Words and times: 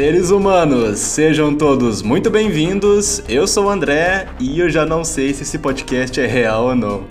seres 0.00 0.30
humanos, 0.30 0.98
sejam 0.98 1.54
todos 1.54 2.00
muito 2.00 2.30
bem-vindos. 2.30 3.22
Eu 3.28 3.46
sou 3.46 3.66
o 3.66 3.68
André 3.68 4.26
e 4.40 4.58
eu 4.58 4.70
já 4.70 4.86
não 4.86 5.04
sei 5.04 5.34
se 5.34 5.42
esse 5.42 5.58
podcast 5.58 6.18
é 6.18 6.26
real 6.26 6.68
ou 6.68 6.74
não. 6.74 7.04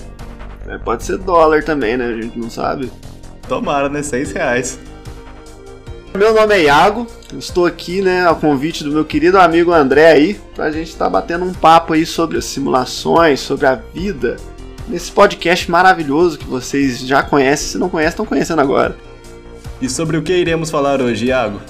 É, 0.67 0.75
pode 0.79 1.03
ser 1.03 1.19
dólar 1.19 1.63
também, 1.63 1.95
né? 1.95 2.07
A 2.07 2.19
gente 2.19 2.39
não 2.39 2.49
sabe. 2.49 2.91
Tomara, 3.47 3.89
né? 3.89 4.01
Seis 4.01 4.31
reais. 4.31 4.79
Meu 6.15 6.33
nome 6.33 6.55
é 6.55 6.63
Iago, 6.63 7.05
eu 7.31 7.37
estou 7.37 7.67
aqui, 7.67 8.01
né, 8.01 8.25
ao 8.25 8.37
convite 8.37 8.83
do 8.83 8.91
meu 8.91 9.05
querido 9.05 9.37
amigo 9.37 9.71
André 9.71 10.11
aí, 10.11 10.41
pra 10.55 10.71
gente 10.71 10.89
estar 10.89 11.05
tá 11.05 11.11
batendo 11.11 11.45
um 11.45 11.53
papo 11.53 11.93
aí 11.93 12.07
sobre 12.07 12.39
as 12.39 12.45
simulações, 12.45 13.39
sobre 13.39 13.67
a 13.67 13.75
vida, 13.75 14.37
nesse 14.87 15.11
podcast 15.11 15.69
maravilhoso 15.69 16.39
que 16.39 16.47
vocês 16.47 17.01
já 17.01 17.21
conhecem, 17.21 17.67
se 17.67 17.77
não 17.77 17.87
conhecem, 17.87 18.09
estão 18.09 18.25
conhecendo 18.25 18.61
agora. 18.61 18.97
E 19.79 19.87
sobre 19.87 20.17
o 20.17 20.23
que 20.23 20.33
iremos 20.33 20.71
falar 20.71 21.03
hoje, 21.03 21.27
Iago? 21.27 21.61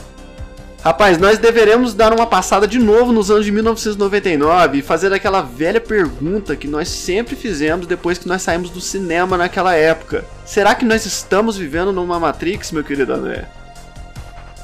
Rapaz, 0.82 1.18
nós 1.18 1.38
deveremos 1.38 1.94
dar 1.94 2.14
uma 2.14 2.26
passada 2.26 2.66
de 2.66 2.80
novo 2.80 3.12
nos 3.12 3.30
anos 3.30 3.44
de 3.44 3.52
1999 3.52 4.78
e 4.78 4.82
fazer 4.82 5.12
aquela 5.12 5.42
velha 5.42 5.82
pergunta 5.82 6.56
que 6.56 6.70
nós 6.70 6.88
sempre 6.88 7.36
fizemos 7.36 7.86
depois 7.86 8.18
que 8.18 8.28
nós 8.28 8.42
saímos 8.42 8.70
do 8.70 8.80
cinema 8.80 9.38
naquela 9.38 9.76
época. 9.76 10.24
Será 10.46 10.74
que 10.74 10.86
nós 10.86 11.06
estamos 11.06 11.58
vivendo 11.58 11.92
numa 11.92 12.18
Matrix, 12.18 12.72
meu 12.72 12.84
querido 12.84 13.14
André? 13.14 13.46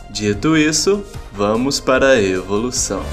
Dito 0.09 0.55
isso, 0.55 1.03
vamos 1.33 1.81
para 1.81 2.11
a 2.11 2.21
evolução. 2.21 3.03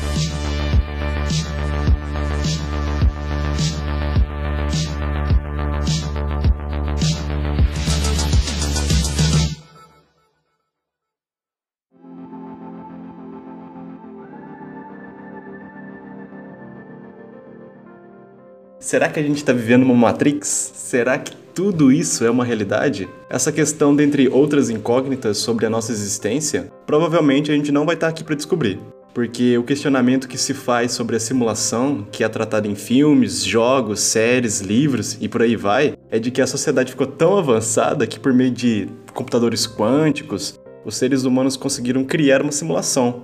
Será 18.93 19.09
que 19.09 19.19
a 19.19 19.23
gente 19.23 19.39
está 19.39 19.55
vivendo 19.55 19.85
uma 19.85 19.95
Matrix? 19.95 20.71
Será 20.75 21.17
que 21.17 21.35
tudo 21.55 21.91
isso 21.91 22.27
é 22.27 22.31
uma 22.31 22.45
realidade? 22.45 23.09
Essa 23.31 23.51
questão, 23.51 23.97
dentre 23.97 24.29
outras 24.29 24.69
incógnitas 24.69 25.39
sobre 25.39 25.65
a 25.65 25.71
nossa 25.71 25.91
existência, 25.91 26.71
provavelmente 26.85 27.51
a 27.51 27.55
gente 27.55 27.73
não 27.73 27.87
vai 27.87 27.95
estar 27.95 28.09
tá 28.09 28.11
aqui 28.11 28.23
para 28.23 28.35
descobrir. 28.35 28.79
Porque 29.15 29.57
o 29.57 29.63
questionamento 29.63 30.29
que 30.29 30.37
se 30.37 30.53
faz 30.53 30.93
sobre 30.93 31.17
a 31.17 31.21
simulação, 31.21 32.07
que 32.13 32.23
é 32.23 32.29
tratado 32.29 32.69
em 32.69 32.75
filmes, 32.75 33.43
jogos, 33.43 34.01
séries, 34.01 34.61
livros 34.61 35.17
e 35.23 35.27
por 35.27 35.41
aí 35.41 35.57
vai, 35.57 35.95
é 36.11 36.19
de 36.19 36.31
que 36.31 36.43
a 36.43 36.47
sociedade 36.47 36.91
ficou 36.91 37.07
tão 37.07 37.39
avançada 37.39 38.07
que, 38.07 38.21
por 38.21 38.35
meio 38.35 38.51
de 38.51 38.89
computadores 39.15 39.67
quânticos, 39.67 40.61
os 40.85 40.97
seres 40.97 41.25
humanos 41.25 41.57
conseguiram 41.57 42.05
criar 42.05 42.43
uma 42.43 42.53
simulação 42.53 43.23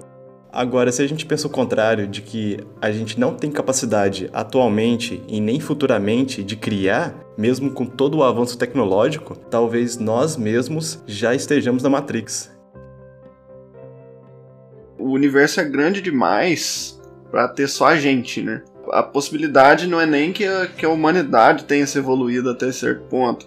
Agora, 0.50 0.90
se 0.90 1.02
a 1.02 1.06
gente 1.06 1.26
pensa 1.26 1.46
o 1.46 1.50
contrário, 1.50 2.08
de 2.08 2.22
que 2.22 2.58
a 2.80 2.90
gente 2.90 3.20
não 3.20 3.34
tem 3.34 3.50
capacidade 3.50 4.30
atualmente 4.32 5.22
e 5.28 5.40
nem 5.40 5.60
futuramente 5.60 6.42
de 6.42 6.56
criar, 6.56 7.14
mesmo 7.36 7.70
com 7.70 7.84
todo 7.84 8.18
o 8.18 8.24
avanço 8.24 8.56
tecnológico, 8.56 9.36
talvez 9.36 9.98
nós 9.98 10.38
mesmos 10.38 11.02
já 11.06 11.34
estejamos 11.34 11.82
na 11.82 11.90
Matrix. 11.90 12.50
O 14.98 15.10
universo 15.10 15.60
é 15.60 15.64
grande 15.64 16.00
demais 16.00 16.98
para 17.30 17.46
ter 17.46 17.68
só 17.68 17.88
a 17.88 17.96
gente, 17.96 18.42
né? 18.42 18.62
A 18.90 19.02
possibilidade 19.02 19.86
não 19.86 20.00
é 20.00 20.06
nem 20.06 20.32
que 20.32 20.46
a, 20.46 20.66
que 20.66 20.86
a 20.86 20.88
humanidade 20.88 21.64
tenha 21.64 21.86
se 21.86 21.98
evoluído 21.98 22.48
até 22.48 22.72
certo 22.72 23.02
ponto, 23.02 23.46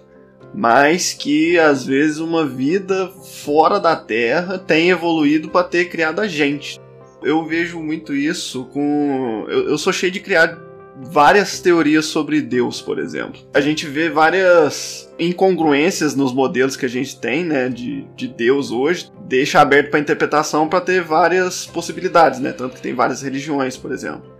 mas 0.54 1.12
que 1.12 1.58
às 1.58 1.84
vezes 1.84 2.18
uma 2.18 2.46
vida 2.46 3.08
fora 3.44 3.80
da 3.80 3.96
Terra 3.96 4.56
tenha 4.56 4.92
evoluído 4.92 5.48
para 5.48 5.66
ter 5.66 5.86
criado 5.86 6.20
a 6.20 6.28
gente 6.28 6.80
eu 7.24 7.44
vejo 7.44 7.80
muito 7.80 8.14
isso 8.14 8.64
com. 8.66 9.46
Eu, 9.48 9.70
eu 9.70 9.78
sou 9.78 9.92
cheio 9.92 10.12
de 10.12 10.20
criar 10.20 10.58
várias 10.96 11.60
teorias 11.60 12.06
sobre 12.06 12.40
Deus, 12.40 12.80
por 12.80 12.98
exemplo. 12.98 13.40
A 13.54 13.60
gente 13.60 13.86
vê 13.86 14.08
várias 14.08 15.12
incongruências 15.18 16.14
nos 16.14 16.32
modelos 16.32 16.76
que 16.76 16.86
a 16.86 16.88
gente 16.88 17.18
tem, 17.18 17.44
né, 17.44 17.68
de, 17.68 18.06
de 18.16 18.28
Deus 18.28 18.70
hoje, 18.70 19.10
deixa 19.26 19.60
aberto 19.60 19.90
para 19.90 20.00
interpretação 20.00 20.68
para 20.68 20.80
ter 20.80 21.02
várias 21.02 21.66
possibilidades, 21.66 22.40
né, 22.40 22.52
tanto 22.52 22.76
que 22.76 22.82
tem 22.82 22.94
várias 22.94 23.22
religiões, 23.22 23.76
por 23.76 23.92
exemplo. 23.92 24.30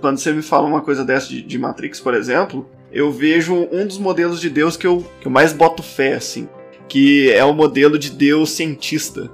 Quando 0.00 0.18
você 0.18 0.32
me 0.32 0.42
fala 0.42 0.66
uma 0.66 0.80
coisa 0.80 1.04
dessa 1.04 1.28
de, 1.28 1.42
de 1.42 1.58
Matrix, 1.58 2.00
por 2.00 2.14
exemplo, 2.14 2.68
eu 2.92 3.12
vejo 3.12 3.68
um 3.70 3.86
dos 3.86 3.98
modelos 3.98 4.40
de 4.40 4.48
Deus 4.48 4.76
que 4.76 4.86
eu, 4.86 5.04
que 5.20 5.26
eu 5.26 5.32
mais 5.32 5.52
boto 5.52 5.82
fé, 5.82 6.14
assim, 6.14 6.48
que 6.88 7.30
é 7.30 7.44
o 7.44 7.52
modelo 7.52 7.98
de 7.98 8.10
Deus 8.10 8.50
cientista. 8.50 9.30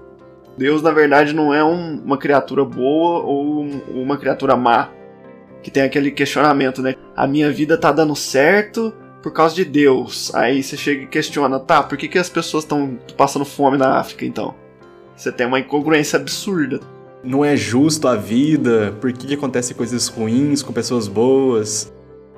Deus, 0.57 0.83
na 0.83 0.91
verdade, 0.91 1.33
não 1.33 1.53
é 1.53 1.65
um, 1.65 2.01
uma 2.05 2.17
criatura 2.17 2.65
boa 2.65 3.21
ou 3.21 3.63
um, 3.63 3.81
uma 3.95 4.17
criatura 4.17 4.57
má. 4.57 4.91
Que 5.63 5.71
tem 5.71 5.83
aquele 5.83 6.11
questionamento, 6.11 6.83
né? 6.83 6.95
A 7.17 7.27
minha 7.27 7.51
vida 7.51 7.79
tá 7.79 7.91
dando 7.91 8.15
certo 8.15 8.93
por 9.23 9.33
causa 9.33 9.55
de 9.55 9.65
Deus. 9.65 10.35
Aí 10.35 10.63
você 10.63 10.77
chega 10.77 11.05
e 11.05 11.07
questiona, 11.07 11.59
tá, 11.59 11.83
por 11.83 11.97
que, 11.97 12.07
que 12.07 12.19
as 12.19 12.29
pessoas 12.29 12.65
estão 12.65 12.99
passando 13.17 13.45
fome 13.47 13.79
na 13.79 13.99
África 13.99 14.27
então? 14.27 14.55
Você 15.17 15.33
tem 15.33 15.47
uma 15.47 15.59
incongruência 15.59 16.19
absurda. 16.19 16.81
Não 17.23 17.43
é 17.43 17.57
justo 17.57 18.07
a 18.07 18.15
vida, 18.15 18.95
por 19.01 19.11
que, 19.11 19.29
que 19.29 19.35
acontecem 19.35 19.75
coisas 19.75 20.09
ruins 20.09 20.63
com 20.63 20.75
pessoas 20.75 21.09
boas? 21.09 21.91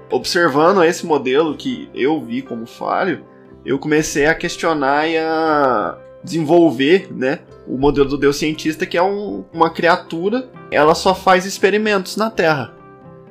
Observando 0.08 0.84
esse 0.84 1.04
modelo 1.04 1.56
que 1.56 1.90
eu 1.92 2.22
vi 2.22 2.40
como 2.40 2.66
falho, 2.66 3.24
eu 3.64 3.80
comecei 3.80 4.26
a 4.26 4.34
questionar 4.34 5.08
e 5.08 5.18
a 5.18 5.98
desenvolver, 6.26 7.08
né, 7.10 7.38
o 7.68 7.78
modelo 7.78 8.08
do 8.08 8.18
Deus 8.18 8.36
cientista, 8.36 8.84
que 8.84 8.98
é 8.98 9.02
um, 9.02 9.44
uma 9.52 9.70
criatura, 9.70 10.50
ela 10.70 10.94
só 10.94 11.14
faz 11.14 11.46
experimentos 11.46 12.16
na 12.16 12.28
Terra. 12.28 12.74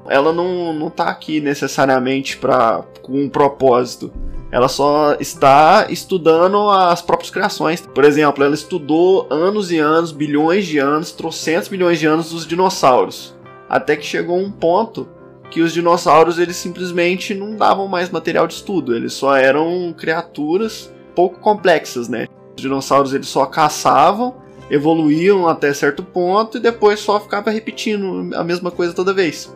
Ela 0.07 0.31
não, 0.31 0.73
não 0.73 0.89
tá 0.89 1.09
aqui 1.09 1.41
necessariamente 1.41 2.37
pra, 2.37 2.83
com 3.01 3.23
um 3.23 3.29
propósito. 3.29 4.11
Ela 4.51 4.69
só 4.69 5.15
está 5.19 5.87
estudando 5.89 6.69
as 6.69 7.01
próprias 7.01 7.31
criações. 7.31 7.81
Por 7.81 8.05
exemplo, 8.05 8.43
ela 8.43 8.53
estudou 8.53 9.27
anos 9.29 9.71
e 9.71 9.79
anos, 9.79 10.11
bilhões 10.11 10.65
de 10.65 10.77
anos, 10.77 11.11
trocentos 11.11 11.69
milhões 11.69 11.99
de 11.99 12.05
anos 12.05 12.29
dos 12.29 12.47
dinossauros. 12.47 13.35
Até 13.67 13.97
que 13.97 14.05
chegou 14.05 14.37
um 14.37 14.51
ponto 14.51 15.09
que 15.49 15.61
os 15.61 15.73
dinossauros 15.73 16.39
eles 16.39 16.55
simplesmente 16.55 17.33
não 17.33 17.55
davam 17.55 17.87
mais 17.87 18.09
material 18.09 18.47
de 18.47 18.53
estudo. 18.53 18.95
Eles 18.95 19.13
só 19.13 19.35
eram 19.35 19.93
criaturas 19.97 20.93
pouco 21.15 21.39
complexas, 21.39 22.07
né? 22.07 22.27
Os 22.55 22.61
dinossauros 22.61 23.13
eles 23.13 23.27
só 23.27 23.45
caçavam, 23.45 24.35
evoluíam 24.69 25.47
até 25.47 25.73
certo 25.73 26.03
ponto 26.03 26.57
e 26.57 26.61
depois 26.61 26.99
só 26.99 27.19
ficava 27.19 27.51
repetindo 27.51 28.33
a 28.35 28.43
mesma 28.43 28.71
coisa 28.71 28.93
toda 28.93 29.13
vez. 29.13 29.53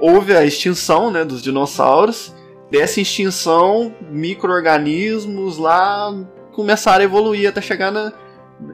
Houve 0.00 0.34
a 0.34 0.44
extinção 0.44 1.10
né, 1.10 1.24
dos 1.24 1.42
dinossauros. 1.42 2.34
Dessa 2.70 3.00
extinção, 3.00 3.94
micro-organismos 4.10 5.58
lá 5.58 6.12
começaram 6.52 7.02
a 7.02 7.04
evoluir 7.04 7.48
até 7.48 7.60
chegar 7.60 7.90
na, 7.90 8.12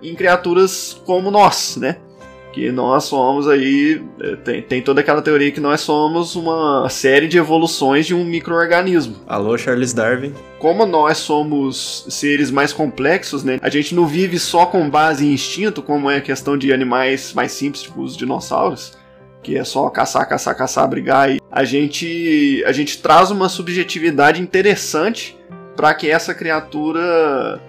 em 0.02 0.14
criaturas 0.14 1.00
como 1.04 1.30
nós, 1.30 1.76
né? 1.76 1.98
Que 2.52 2.70
nós 2.70 3.04
somos 3.04 3.48
aí. 3.48 4.02
É, 4.20 4.36
tem, 4.36 4.62
tem 4.62 4.82
toda 4.82 5.00
aquela 5.00 5.22
teoria 5.22 5.50
que 5.50 5.60
nós 5.60 5.80
somos 5.80 6.36
uma 6.36 6.88
série 6.88 7.28
de 7.28 7.38
evoluções 7.38 8.06
de 8.06 8.14
um 8.14 8.24
microorganismo. 8.24 9.16
Alô, 9.26 9.56
Charles 9.56 9.92
Darwin. 9.92 10.32
Como 10.58 10.84
nós 10.86 11.18
somos 11.18 12.06
seres 12.08 12.50
mais 12.50 12.72
complexos, 12.72 13.44
né? 13.44 13.58
A 13.62 13.68
gente 13.68 13.94
não 13.94 14.06
vive 14.06 14.38
só 14.38 14.66
com 14.66 14.88
base 14.88 15.26
em 15.26 15.32
instinto, 15.32 15.82
como 15.82 16.10
é 16.10 16.16
a 16.16 16.20
questão 16.20 16.56
de 16.56 16.72
animais 16.72 17.32
mais 17.32 17.52
simples, 17.52 17.82
tipo 17.82 18.02
os 18.02 18.16
dinossauros 18.16 18.96
que 19.40 19.56
é 19.56 19.64
só 19.64 19.88
caçar, 19.88 20.28
caçar, 20.28 20.56
caçar, 20.56 20.88
brigar. 20.88 21.30
E 21.30 21.40
a 21.50 21.64
gente 21.64 22.62
a 22.66 22.72
gente 22.72 23.00
traz 23.00 23.30
uma 23.30 23.48
subjetividade 23.48 24.42
interessante 24.42 25.38
para 25.76 25.94
que 25.94 26.10
essa 26.10 26.34
criatura 26.34 27.60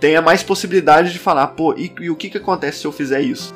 tenha 0.00 0.22
mais 0.22 0.42
possibilidade 0.42 1.12
de 1.12 1.18
falar, 1.18 1.48
pô, 1.48 1.74
e, 1.74 1.92
e, 2.00 2.10
o 2.10 2.16
que 2.16 2.30
que 2.30 2.38
acontece 2.38 2.78
se 2.78 2.86
eu 2.86 2.92
fizer 2.92 3.20
isso? 3.20 3.54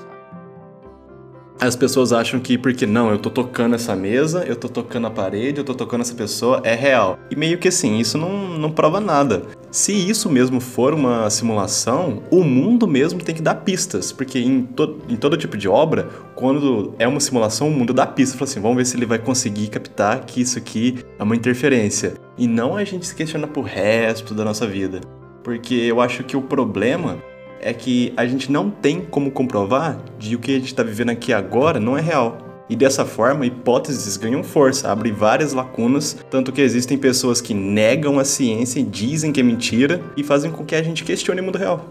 As 1.64 1.74
pessoas 1.74 2.12
acham 2.12 2.38
que 2.40 2.58
porque 2.58 2.84
não, 2.84 3.10
eu 3.10 3.18
tô 3.18 3.30
tocando 3.30 3.74
essa 3.74 3.96
mesa, 3.96 4.44
eu 4.46 4.54
tô 4.54 4.68
tocando 4.68 5.06
a 5.06 5.10
parede, 5.10 5.56
eu 5.60 5.64
tô 5.64 5.74
tocando 5.74 6.02
essa 6.02 6.14
pessoa, 6.14 6.60
é 6.62 6.74
real. 6.74 7.18
E 7.30 7.34
meio 7.34 7.56
que 7.56 7.68
assim, 7.68 7.98
isso 7.98 8.18
não, 8.18 8.58
não 8.58 8.70
prova 8.70 9.00
nada. 9.00 9.44
Se 9.70 9.90
isso 9.90 10.28
mesmo 10.28 10.60
for 10.60 10.92
uma 10.92 11.30
simulação, 11.30 12.22
o 12.30 12.44
mundo 12.44 12.86
mesmo 12.86 13.22
tem 13.22 13.34
que 13.34 13.40
dar 13.40 13.54
pistas, 13.54 14.12
porque 14.12 14.38
em, 14.38 14.62
to 14.62 14.98
em 15.08 15.16
todo 15.16 15.38
tipo 15.38 15.56
de 15.56 15.66
obra, 15.66 16.10
quando 16.34 16.94
é 16.98 17.08
uma 17.08 17.18
simulação, 17.18 17.68
o 17.68 17.72
mundo 17.72 17.94
dá 17.94 18.06
pistas. 18.06 18.38
Fala 18.38 18.50
assim, 18.50 18.60
vamos 18.60 18.76
ver 18.76 18.84
se 18.84 18.98
ele 18.98 19.06
vai 19.06 19.18
conseguir 19.18 19.68
captar 19.68 20.26
que 20.26 20.42
isso 20.42 20.58
aqui 20.58 20.98
é 21.18 21.22
uma 21.22 21.34
interferência. 21.34 22.12
E 22.36 22.46
não 22.46 22.76
a 22.76 22.84
gente 22.84 23.06
se 23.06 23.14
questiona 23.14 23.46
pro 23.46 23.62
resto 23.62 24.34
da 24.34 24.44
nossa 24.44 24.66
vida. 24.66 25.00
Porque 25.42 25.74
eu 25.74 26.02
acho 26.02 26.24
que 26.24 26.36
o 26.36 26.42
problema 26.42 27.16
é 27.64 27.72
que 27.72 28.12
a 28.14 28.26
gente 28.26 28.52
não 28.52 28.70
tem 28.70 29.00
como 29.00 29.30
comprovar 29.30 29.98
de 30.18 30.36
o 30.36 30.38
que 30.38 30.52
a 30.52 30.58
gente 30.58 30.66
está 30.66 30.82
vivendo 30.82 31.10
aqui 31.10 31.32
agora 31.32 31.80
não 31.80 31.96
é 31.96 32.00
real. 32.00 32.38
E 32.68 32.76
dessa 32.76 33.04
forma, 33.04 33.46
hipóteses 33.46 34.16
ganham 34.16 34.42
força, 34.42 34.90
abrem 34.90 35.12
várias 35.12 35.52
lacunas, 35.52 36.16
tanto 36.30 36.52
que 36.52 36.60
existem 36.60 36.96
pessoas 36.96 37.40
que 37.40 37.52
negam 37.54 38.18
a 38.18 38.24
ciência, 38.24 38.82
dizem 38.82 39.32
que 39.32 39.40
é 39.40 39.42
mentira 39.42 40.00
e 40.16 40.22
fazem 40.22 40.50
com 40.50 40.64
que 40.64 40.74
a 40.74 40.82
gente 40.82 41.04
questione 41.04 41.40
o 41.40 41.44
mundo 41.44 41.58
real. 41.58 41.84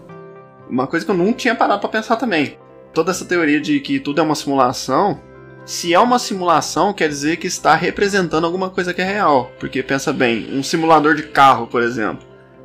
Uma 0.70 0.86
coisa 0.86 1.04
que 1.04 1.10
eu 1.10 1.16
não 1.16 1.32
tinha 1.32 1.54
parado 1.54 1.80
para 1.80 1.90
pensar 1.90 2.16
também. 2.16 2.56
toda 2.92 3.10
essa 3.10 3.24
teoria 3.24 3.60
de 3.60 3.80
que 3.80 3.98
tudo 3.98 4.20
é 4.20 4.22
uma 4.22 4.36
simulação, 4.36 5.20
se 5.64 5.92
é 5.92 5.98
uma 5.98 6.18
simulação, 6.18 6.92
quer 6.92 7.08
dizer 7.08 7.38
que 7.38 7.48
está 7.48 7.74
representando 7.74 8.44
alguma 8.44 8.70
coisa 8.70 8.94
que 8.94 9.00
é 9.00 9.04
real. 9.04 9.50
Porque 9.58 9.82
pensa 9.82 10.12
bem, 10.12 10.48
um 10.52 10.62
simulador 10.62 11.14
de 11.16 11.24
carro, 11.24 11.66
por 11.66 11.82
exemplo, 11.82 12.24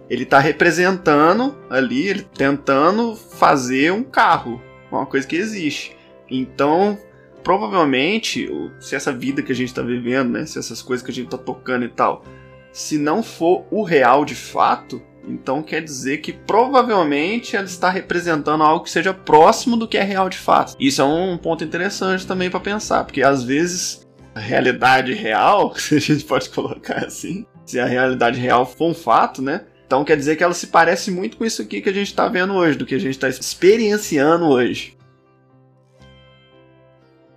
ele 0.09 0.23
está 0.23 0.39
representando 0.39 1.57
ali, 1.69 2.07
ele 2.07 2.23
tentando 2.23 3.15
fazer 3.15 3.91
um 3.91 4.03
carro, 4.03 4.61
uma 4.91 5.05
coisa 5.05 5.27
que 5.27 5.35
existe. 5.35 5.95
Então, 6.29 6.97
provavelmente, 7.43 8.49
se 8.79 8.95
essa 8.95 9.13
vida 9.13 9.43
que 9.43 9.51
a 9.51 9.55
gente 9.55 9.69
está 9.69 9.81
vivendo, 9.81 10.31
né, 10.31 10.45
se 10.45 10.57
essas 10.57 10.81
coisas 10.81 11.05
que 11.05 11.11
a 11.11 11.13
gente 11.13 11.25
está 11.25 11.37
tocando 11.37 11.85
e 11.85 11.89
tal, 11.89 12.23
se 12.71 12.97
não 12.97 13.21
for 13.21 13.65
o 13.71 13.83
real 13.83 14.25
de 14.25 14.35
fato, 14.35 15.01
então 15.27 15.61
quer 15.61 15.81
dizer 15.81 16.19
que 16.19 16.33
provavelmente 16.33 17.55
ela 17.55 17.65
está 17.65 17.89
representando 17.89 18.63
algo 18.63 18.83
que 18.83 18.89
seja 18.89 19.13
próximo 19.13 19.77
do 19.77 19.87
que 19.87 19.97
é 19.97 20.03
real 20.03 20.29
de 20.29 20.37
fato. 20.37 20.75
Isso 20.79 21.01
é 21.01 21.05
um 21.05 21.37
ponto 21.37 21.63
interessante 21.63 22.25
também 22.25 22.49
para 22.49 22.59
pensar, 22.59 23.03
porque 23.03 23.21
às 23.21 23.43
vezes 23.43 24.07
a 24.33 24.39
realidade 24.39 25.13
real, 25.13 25.73
se 25.77 25.95
a 25.95 25.99
gente 25.99 26.23
pode 26.25 26.49
colocar 26.49 27.05
assim, 27.05 27.45
se 27.65 27.79
a 27.79 27.85
realidade 27.85 28.39
real 28.39 28.65
for 28.65 28.89
um 28.89 28.93
fato, 28.93 29.41
né? 29.41 29.65
Então 29.89 30.05
quer 30.05 30.15
dizer 30.15 30.35
que 30.35 30.43
ela 30.43 30.53
se 30.53 30.67
parece 30.67 31.09
muito 31.09 31.35
com 31.35 31.43
isso 31.43 31.63
aqui 31.63 31.81
que 31.81 31.89
a 31.89 31.91
gente 31.91 32.09
está 32.09 32.27
vendo 32.27 32.53
hoje, 32.53 32.77
do 32.77 32.85
que 32.85 32.93
a 32.93 32.99
gente 32.99 33.15
está 33.15 33.27
experienciando 33.27 34.45
hoje. 34.45 34.95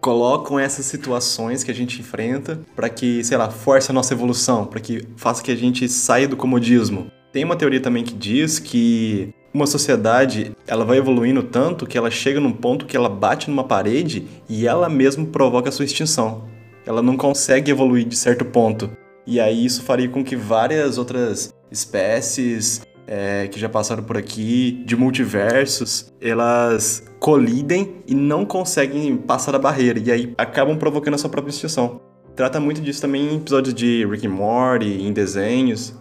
Colocam 0.02 0.60
essas 0.60 0.84
situações 0.84 1.64
que 1.64 1.70
a 1.70 1.74
gente 1.74 1.98
enfrenta 1.98 2.60
para 2.76 2.90
que, 2.90 3.24
sei 3.24 3.38
lá, 3.38 3.48
force 3.48 3.90
a 3.90 3.94
nossa 3.94 4.12
evolução, 4.12 4.66
para 4.66 4.80
que 4.80 5.08
faça 5.16 5.42
que 5.42 5.50
a 5.50 5.56
gente 5.56 5.88
saia 5.88 6.28
do 6.28 6.36
comodismo. 6.36 7.10
Tem 7.32 7.42
uma 7.42 7.56
teoria 7.56 7.80
também 7.80 8.04
que 8.04 8.12
diz 8.12 8.58
que 8.58 9.32
uma 9.54 9.66
sociedade 9.66 10.54
ela 10.66 10.84
vai 10.84 10.98
evoluindo 10.98 11.42
tanto 11.42 11.86
que 11.86 11.96
ela 11.96 12.10
chega 12.10 12.38
num 12.38 12.52
ponto 12.52 12.84
que 12.84 12.98
ela 12.98 13.08
bate 13.08 13.48
numa 13.48 13.64
parede 13.64 14.26
e 14.46 14.66
ela 14.66 14.90
mesma 14.90 15.24
provoca 15.24 15.70
a 15.70 15.72
sua 15.72 15.86
extinção. 15.86 16.46
Ela 16.84 17.00
não 17.00 17.16
consegue 17.16 17.70
evoluir 17.70 18.04
de 18.04 18.14
certo 18.14 18.44
ponto. 18.44 18.90
E 19.26 19.40
aí 19.40 19.64
isso 19.64 19.82
faria 19.82 20.10
com 20.10 20.22
que 20.22 20.36
várias 20.36 20.98
outras 20.98 21.54
espécies 21.72 22.82
é, 23.06 23.48
que 23.48 23.58
já 23.58 23.68
passaram 23.68 24.02
por 24.02 24.16
aqui, 24.16 24.82
de 24.84 24.96
multiversos, 24.96 26.12
elas 26.20 27.04
colidem 27.18 28.02
e 28.06 28.14
não 28.14 28.44
conseguem 28.44 29.16
passar 29.16 29.54
a 29.54 29.58
barreira. 29.58 29.98
E 29.98 30.10
aí 30.10 30.34
acabam 30.38 30.76
provocando 30.78 31.14
a 31.14 31.18
sua 31.18 31.30
própria 31.30 31.50
extinção. 31.50 32.00
Trata 32.36 32.58
muito 32.60 32.80
disso 32.80 33.00
também 33.00 33.34
em 33.34 33.36
episódios 33.36 33.74
de 33.74 34.06
Rick 34.06 34.26
and 34.26 34.30
Morty, 34.30 35.02
em 35.02 35.12
desenhos. 35.12 35.94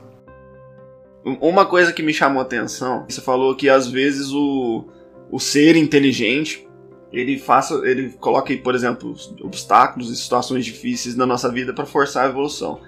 Uma 1.41 1.65
coisa 1.65 1.91
que 1.91 2.01
me 2.01 2.13
chamou 2.13 2.39
a 2.39 2.43
atenção, 2.43 3.05
você 3.07 3.21
falou 3.21 3.55
que 3.55 3.69
às 3.69 3.87
vezes 3.87 4.31
o, 4.31 4.85
o 5.31 5.39
ser 5.39 5.75
inteligente 5.75 6.67
ele 7.11 7.37
faça, 7.37 7.75
ele 7.83 8.09
coloca, 8.19 8.55
por 8.57 8.73
exemplo, 8.73 9.13
obstáculos 9.41 10.09
e 10.09 10.15
situações 10.15 10.63
difíceis 10.63 11.15
na 11.15 11.25
nossa 11.25 11.51
vida 11.51 11.73
para 11.73 11.85
forçar 11.85 12.25
a 12.25 12.29
evolução. 12.29 12.79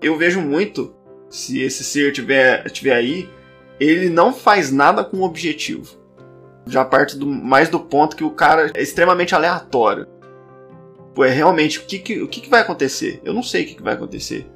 Eu 0.00 0.16
vejo 0.18 0.40
muito, 0.40 0.94
se 1.32 1.62
esse 1.62 1.82
ser 1.82 2.12
tiver, 2.12 2.62
tiver 2.70 2.94
aí, 2.94 3.28
ele 3.80 4.10
não 4.10 4.34
faz 4.34 4.70
nada 4.70 5.02
com 5.02 5.22
objetivo. 5.22 5.98
Já 6.66 6.84
parte 6.84 7.16
do, 7.16 7.26
mais 7.26 7.70
do 7.70 7.80
ponto 7.80 8.14
que 8.14 8.22
o 8.22 8.30
cara 8.30 8.70
é 8.74 8.82
extremamente 8.82 9.34
aleatório. 9.34 10.06
Pô, 11.14 11.24
é 11.24 11.30
realmente 11.30 11.78
o 11.78 11.82
que, 11.84 11.98
que 11.98 12.22
o 12.22 12.28
que, 12.28 12.42
que 12.42 12.50
vai 12.50 12.60
acontecer? 12.60 13.20
Eu 13.24 13.32
não 13.32 13.42
sei 13.42 13.64
o 13.64 13.66
que, 13.66 13.74
que 13.76 13.82
vai 13.82 13.94
acontecer. 13.94 14.46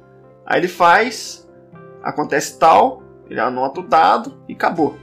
Aí 0.45 0.59
ele 0.59 0.67
faz, 0.67 1.49
acontece 2.03 2.59
tal, 2.59 3.03
ele 3.27 3.39
anota 3.39 3.81
o 3.81 3.87
dado 3.87 4.39
e 4.47 4.53
acabou. 4.53 4.97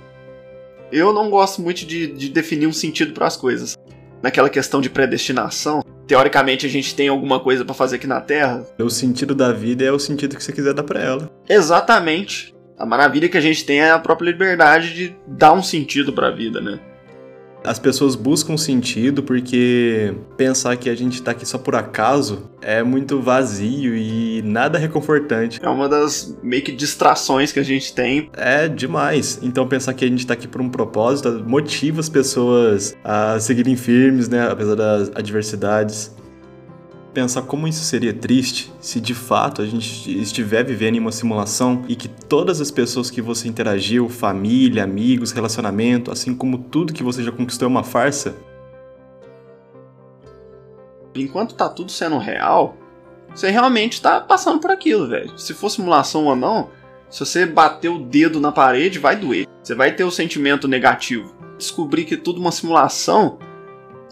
Eu 0.93 1.12
não 1.12 1.29
gosto 1.29 1.61
muito 1.61 1.85
de, 1.85 2.06
de 2.06 2.29
definir 2.29 2.69
um 2.69 2.73
sentido 2.73 3.12
para 3.12 3.26
as 3.26 3.37
coisas. 3.37 3.76
Naquela 4.23 4.49
questão 4.49 4.81
de 4.81 4.88
predestinação, 4.88 5.82
teoricamente 6.06 6.66
a 6.66 6.68
gente 6.68 6.94
tem 6.94 7.08
alguma 7.08 7.40
coisa 7.40 7.64
para 7.64 7.74
fazer 7.74 7.96
aqui 7.96 8.06
na 8.06 8.20
Terra. 8.20 8.66
O 8.78 8.90
sentido 8.90 9.34
da 9.34 9.52
vida 9.52 9.84
é 9.84 9.92
o 9.92 9.98
sentido 9.98 10.36
que 10.36 10.42
você 10.42 10.52
quiser 10.52 10.74
dar 10.74 10.84
para 10.84 11.00
ela. 11.00 11.30
Exatamente. 11.48 12.54
A 12.78 12.84
maravilha 12.84 13.28
que 13.28 13.38
a 13.38 13.40
gente 13.40 13.64
tem 13.64 13.80
é 13.80 13.90
a 13.90 13.98
própria 13.98 14.30
liberdade 14.30 14.94
de 14.94 15.16
dar 15.26 15.52
um 15.52 15.62
sentido 15.62 16.12
para 16.12 16.28
a 16.28 16.30
vida, 16.30 16.60
né? 16.60 16.80
As 17.64 17.78
pessoas 17.78 18.14
buscam 18.14 18.58
sentido 18.58 19.22
porque 19.22 20.14
pensar 20.37 20.76
que 20.76 20.90
a 20.90 20.94
gente 20.94 21.22
tá 21.22 21.31
aqui 21.31 21.49
só 21.49 21.56
por 21.56 21.75
acaso 21.75 22.50
é 22.61 22.82
muito 22.82 23.22
vazio 23.22 23.96
e 23.96 24.43
nada 24.43 24.78
reconfortante. 24.78 25.58
É 25.62 25.69
uma 25.69 25.88
das 25.88 26.37
meio 26.43 26.62
que 26.62 26.72
distrações 26.72 27.52
que 27.52 27.58
a 27.58 27.62
gente 27.62 27.94
tem. 27.94 28.28
É 28.34 28.69
demais. 28.69 29.38
Então 29.43 29.66
pensar 29.66 29.94
que 29.94 30.05
a 30.05 30.08
gente 30.08 30.26
tá 30.26 30.34
aqui 30.34 30.46
por 30.46 30.61
um 30.61 30.69
propósito 30.69 31.43
motiva 31.46 32.00
as 32.00 32.08
pessoas 32.11 32.94
a 33.02 33.40
seguirem 33.40 33.76
firmes, 33.76 34.28
né, 34.28 34.46
apesar 34.50 34.75
das 34.75 35.11
adversidades 35.14 36.14
pensar 37.14 37.43
como 37.43 37.69
isso 37.69 37.84
seria 37.84 38.12
triste 38.12 38.72
se 38.81 39.00
de 39.00 39.14
fato 39.14 39.62
a 39.62 39.66
gente 39.66 40.20
estiver 40.20 40.64
vivendo 40.64 40.96
em 40.96 40.99
uma 40.99 41.12
simulação 41.12 41.84
e 41.88 41.94
que 41.94 42.08
todas 42.08 42.61
as 42.61 42.70
pessoas 42.70 43.11
que 43.11 43.22
você 43.22 43.49
interagiu, 43.49 44.08
família, 44.08 44.82
amigos, 44.82 45.31
relacionamento, 45.31 46.11
assim 46.11 46.34
como 46.34 46.58
tudo 46.58 46.93
que 46.93 47.05
você 47.05 47.22
já 47.22 47.31
conquistou 47.31 47.66
é 47.66 47.70
uma 47.70 47.84
farsa. 47.84 48.34
Enquanto 51.14 51.55
tá 51.55 51.69
tudo 51.69 51.93
sendo 51.93 52.19
real, 52.19 52.76
você 53.32 53.49
realmente 53.49 54.02
tá 54.02 54.20
passando 54.20 54.58
por 54.61 54.72
aquilo, 54.72 55.08
velho. 55.08 55.38
Se 55.38 55.55
for 55.55 55.70
simulação 55.70 56.26
ou 56.26 56.34
não, 56.34 56.70
se 57.08 57.20
você 57.20 57.46
bater 57.46 57.88
o 57.88 58.00
dedo 58.00 58.40
na 58.40 58.50
parede, 58.50 58.99
vai 58.99 59.14
doer. 59.14 59.46
Você 59.62 59.75
vai 59.75 59.94
ter 59.94 60.02
o 60.02 60.11
sentimento 60.11 60.66
negativo. 60.66 61.32
Descobrir 61.56 62.05
que 62.05 62.16
tudo 62.16 62.40
uma 62.40 62.50
simulação 62.50 63.38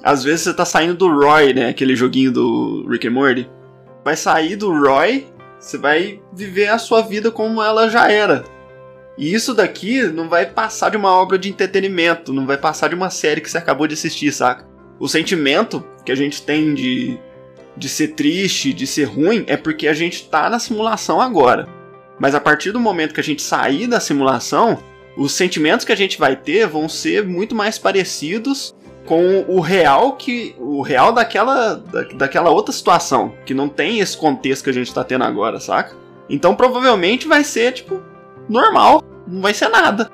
às 0.02 0.24
vezes 0.24 0.42
você 0.42 0.54
tá 0.54 0.64
saindo 0.64 0.94
do 0.94 1.08
Roy, 1.08 1.54
né? 1.54 1.68
Aquele 1.68 1.94
joguinho 1.94 2.32
do 2.32 2.86
Rick 2.88 3.06
and 3.06 3.12
Morty. 3.12 3.48
Vai 4.04 4.16
sair 4.16 4.56
do 4.56 4.72
Roy, 4.72 5.26
você 5.58 5.78
vai 5.78 6.20
viver 6.32 6.68
a 6.68 6.78
sua 6.78 7.02
vida 7.02 7.30
como 7.30 7.62
ela 7.62 7.88
já 7.88 8.10
era. 8.10 8.44
E 9.16 9.32
isso 9.32 9.54
daqui 9.54 10.02
não 10.04 10.28
vai 10.28 10.46
passar 10.46 10.90
de 10.90 10.96
uma 10.96 11.12
obra 11.12 11.38
de 11.38 11.48
entretenimento, 11.48 12.32
não 12.32 12.46
vai 12.46 12.56
passar 12.56 12.88
de 12.88 12.94
uma 12.94 13.10
série 13.10 13.40
que 13.40 13.50
você 13.50 13.58
acabou 13.58 13.86
de 13.86 13.94
assistir, 13.94 14.32
saca? 14.32 14.66
O 14.98 15.08
sentimento 15.08 15.84
que 16.04 16.10
a 16.10 16.14
gente 16.14 16.42
tem 16.42 16.74
de, 16.74 17.18
de 17.76 17.88
ser 17.88 18.08
triste, 18.08 18.72
de 18.72 18.86
ser 18.86 19.04
ruim, 19.04 19.44
é 19.46 19.56
porque 19.56 19.86
a 19.86 19.92
gente 19.92 20.28
tá 20.28 20.50
na 20.50 20.58
simulação 20.58 21.20
agora. 21.20 21.68
Mas 22.18 22.34
a 22.34 22.40
partir 22.40 22.72
do 22.72 22.80
momento 22.80 23.14
que 23.14 23.20
a 23.20 23.24
gente 23.24 23.42
sair 23.42 23.86
da 23.86 24.00
simulação, 24.00 24.82
os 25.16 25.32
sentimentos 25.32 25.84
que 25.84 25.92
a 25.92 25.96
gente 25.96 26.18
vai 26.18 26.34
ter 26.34 26.66
vão 26.66 26.88
ser 26.88 27.24
muito 27.24 27.54
mais 27.54 27.78
parecidos 27.78 28.74
com 29.06 29.44
o 29.48 29.60
real 29.60 30.12
que 30.12 30.54
o 30.58 30.80
real 30.80 31.12
daquela 31.12 31.74
da, 31.74 32.02
daquela 32.14 32.50
outra 32.50 32.72
situação 32.72 33.32
que 33.44 33.54
não 33.54 33.68
tem 33.68 33.98
esse 33.98 34.16
contexto 34.16 34.64
que 34.64 34.70
a 34.70 34.74
gente 34.74 34.92
tá 34.92 35.02
tendo 35.02 35.24
agora, 35.24 35.58
saca? 35.58 35.96
Então 36.28 36.54
provavelmente 36.54 37.26
vai 37.26 37.44
ser 37.44 37.72
tipo 37.72 38.00
normal, 38.48 39.02
não 39.26 39.40
vai 39.40 39.54
ser 39.54 39.68
nada. 39.68 40.10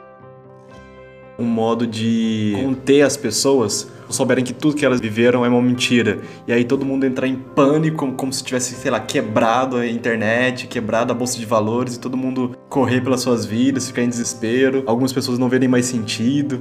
Um 1.39 1.45
modo 1.45 1.87
de 1.87 2.57
conter 2.61 3.03
as 3.03 3.17
pessoas, 3.17 3.89
souberem 4.11 4.45
que 4.45 4.53
tudo 4.53 4.75
que 4.75 4.85
elas 4.85 5.01
viveram 5.01 5.45
é 5.45 5.49
uma 5.49 5.63
mentira. 5.63 6.19
E 6.49 6.53
aí 6.53 6.65
todo 6.65 6.85
mundo 6.85 7.07
entrar 7.07 7.29
em 7.29 7.37
pânico, 7.37 7.99
como, 7.99 8.15
como 8.15 8.33
se 8.33 8.43
tivesse, 8.43 8.75
sei 8.75 8.91
lá, 8.91 8.99
quebrado 8.99 9.77
a 9.77 9.87
internet, 9.87 10.67
quebrado 10.67 11.13
a 11.13 11.15
bolsa 11.15 11.39
de 11.39 11.47
valores 11.47 11.95
e 11.95 12.01
todo 12.01 12.17
mundo 12.17 12.57
correr 12.69 13.03
pelas 13.03 13.21
suas 13.21 13.47
vidas, 13.47 13.87
ficar 13.87 14.03
em 14.03 14.09
desespero. 14.09 14.83
Algumas 14.85 15.13
pessoas 15.13 15.39
não 15.39 15.49
verem 15.49 15.69
mais 15.69 15.87
sentido 15.87 16.61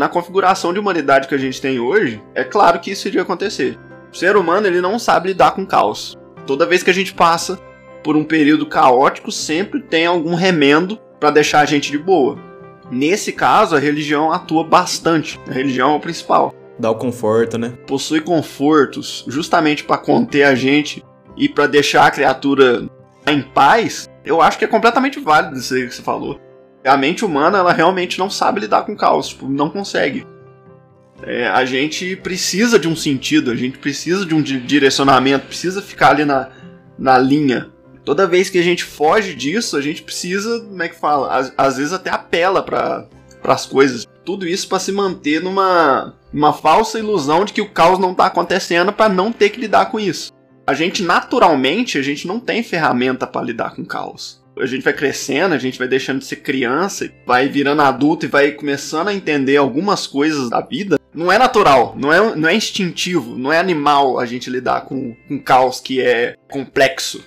na 0.00 0.08
configuração 0.08 0.72
de 0.72 0.80
humanidade 0.80 1.28
que 1.28 1.34
a 1.34 1.38
gente 1.38 1.60
tem 1.60 1.78
hoje, 1.78 2.22
é 2.34 2.42
claro 2.42 2.80
que 2.80 2.90
isso 2.90 3.06
iria 3.06 3.20
acontecer. 3.20 3.78
O 4.10 4.16
ser 4.16 4.34
humano 4.34 4.66
ele 4.66 4.80
não 4.80 4.98
sabe 4.98 5.28
lidar 5.28 5.50
com 5.50 5.66
caos. 5.66 6.16
Toda 6.46 6.64
vez 6.64 6.82
que 6.82 6.88
a 6.88 6.94
gente 6.94 7.12
passa 7.12 7.60
por 8.02 8.16
um 8.16 8.24
período 8.24 8.64
caótico, 8.64 9.30
sempre 9.30 9.78
tem 9.78 10.06
algum 10.06 10.34
remendo 10.34 10.96
para 11.20 11.30
deixar 11.30 11.60
a 11.60 11.66
gente 11.66 11.90
de 11.90 11.98
boa. 11.98 12.38
Nesse 12.90 13.30
caso, 13.30 13.76
a 13.76 13.78
religião 13.78 14.32
atua 14.32 14.64
bastante. 14.64 15.38
A 15.46 15.52
religião 15.52 15.92
é 15.92 15.96
o 15.96 16.00
principal. 16.00 16.54
Dá 16.78 16.90
o 16.90 16.94
conforto, 16.94 17.58
né? 17.58 17.74
Possui 17.86 18.22
confortos 18.22 19.22
justamente 19.28 19.84
para 19.84 19.98
conter 19.98 20.44
a 20.44 20.54
gente 20.54 21.04
e 21.36 21.46
para 21.46 21.66
deixar 21.66 22.06
a 22.06 22.10
criatura 22.10 22.88
em 23.26 23.42
paz. 23.42 24.08
Eu 24.24 24.40
acho 24.40 24.58
que 24.58 24.64
é 24.64 24.68
completamente 24.68 25.20
válido 25.20 25.58
isso 25.58 25.74
aí 25.74 25.86
que 25.86 25.94
você 25.94 26.00
falou 26.00 26.40
a 26.84 26.96
mente 26.96 27.24
humana 27.24 27.58
ela 27.58 27.72
realmente 27.72 28.18
não 28.18 28.30
sabe 28.30 28.60
lidar 28.60 28.82
com 28.82 28.96
caos, 28.96 29.28
tipo, 29.28 29.48
não 29.48 29.68
consegue. 29.68 30.26
É, 31.22 31.48
a 31.48 31.64
gente 31.64 32.16
precisa 32.16 32.78
de 32.78 32.88
um 32.88 32.96
sentido, 32.96 33.50
a 33.50 33.56
gente 33.56 33.78
precisa 33.78 34.24
de 34.24 34.34
um 34.34 34.40
direcionamento, 34.40 35.46
precisa 35.46 35.82
ficar 35.82 36.10
ali 36.10 36.24
na, 36.24 36.48
na 36.98 37.18
linha. 37.18 37.70
Toda 38.04 38.26
vez 38.26 38.48
que 38.48 38.58
a 38.58 38.62
gente 38.62 38.84
foge 38.84 39.34
disso, 39.34 39.76
a 39.76 39.82
gente 39.82 40.02
precisa, 40.02 40.60
como 40.60 40.82
é 40.82 40.88
que 40.88 40.96
fala? 40.96 41.36
Às, 41.36 41.52
às 41.56 41.76
vezes 41.76 41.92
até 41.92 42.08
apela 42.08 42.62
para 42.62 43.06
as 43.44 43.66
coisas. 43.66 44.06
Tudo 44.24 44.46
isso 44.46 44.66
para 44.68 44.78
se 44.78 44.92
manter 44.92 45.42
numa 45.42 46.14
uma 46.32 46.52
falsa 46.52 46.98
ilusão 46.98 47.44
de 47.44 47.52
que 47.52 47.60
o 47.60 47.68
caos 47.68 47.98
não 47.98 48.12
está 48.12 48.26
acontecendo 48.26 48.92
para 48.92 49.12
não 49.12 49.32
ter 49.32 49.50
que 49.50 49.60
lidar 49.60 49.86
com 49.90 49.98
isso. 49.98 50.32
A 50.66 50.72
gente 50.72 51.02
naturalmente, 51.02 51.98
a 51.98 52.02
gente 52.02 52.26
não 52.26 52.38
tem 52.38 52.62
ferramenta 52.62 53.26
para 53.26 53.42
lidar 53.42 53.74
com 53.74 53.84
caos 53.84 54.40
a 54.60 54.66
gente 54.66 54.82
vai 54.82 54.92
crescendo, 54.92 55.54
a 55.54 55.58
gente 55.58 55.78
vai 55.78 55.88
deixando 55.88 56.18
de 56.18 56.26
ser 56.26 56.36
criança, 56.36 57.10
vai 57.26 57.48
virando 57.48 57.82
adulto 57.82 58.26
e 58.26 58.28
vai 58.28 58.52
começando 58.52 59.08
a 59.08 59.14
entender 59.14 59.56
algumas 59.56 60.06
coisas 60.06 60.50
da 60.50 60.60
vida, 60.60 60.98
não 61.14 61.30
é 61.30 61.38
natural, 61.38 61.94
não 61.98 62.12
é, 62.12 62.36
não 62.36 62.48
é 62.48 62.54
instintivo, 62.54 63.36
não 63.36 63.52
é 63.52 63.58
animal 63.58 64.18
a 64.18 64.26
gente 64.26 64.48
lidar 64.48 64.82
com 64.82 65.16
um 65.28 65.38
caos 65.38 65.80
que 65.80 66.00
é 66.00 66.34
complexo. 66.50 67.24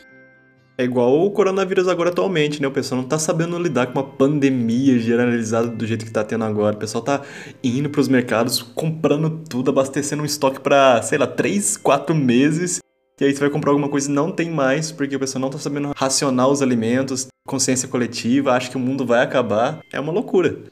É 0.75 0.83
igual 0.83 1.23
o 1.23 1.29
coronavírus 1.29 1.87
agora 1.87 2.09
atualmente, 2.09 2.59
né? 2.59 2.67
O 2.67 2.71
pessoal 2.71 2.99
não 2.99 3.07
tá 3.07 3.19
sabendo 3.19 3.59
lidar 3.59 3.87
com 3.87 3.99
uma 3.99 4.03
pandemia 4.03 4.97
generalizada 4.97 5.67
do 5.67 5.85
jeito 5.85 6.03
que 6.03 6.11
tá 6.11 6.23
tendo 6.23 6.43
agora. 6.43 6.75
O 6.75 6.79
pessoal 6.79 7.03
tá 7.03 7.21
indo 7.63 7.91
pros 7.91 8.07
mercados, 8.07 8.59
comprando 8.59 9.43
tudo, 9.47 9.69
abastecendo 9.69 10.23
um 10.23 10.25
estoque 10.25 10.59
para, 10.59 10.99
sei 11.03 11.19
lá, 11.19 11.27
3, 11.27 11.77
4 11.77 12.15
meses. 12.15 12.79
E 13.19 13.25
aí 13.25 13.33
você 13.33 13.39
vai 13.39 13.49
comprar 13.49 13.71
alguma 13.71 13.89
coisa 13.89 14.09
e 14.09 14.13
não 14.13 14.31
tem 14.31 14.49
mais, 14.49 14.91
porque 14.91 15.15
o 15.15 15.19
pessoal 15.19 15.41
não 15.41 15.49
tá 15.49 15.59
sabendo 15.59 15.91
racionar 15.95 16.47
os 16.47 16.61
alimentos, 16.61 17.27
consciência 17.47 17.87
coletiva, 17.87 18.53
acha 18.53 18.69
que 18.69 18.77
o 18.77 18.79
mundo 18.79 19.05
vai 19.05 19.21
acabar. 19.21 19.79
É 19.91 19.99
uma 19.99 20.11
loucura. 20.11 20.63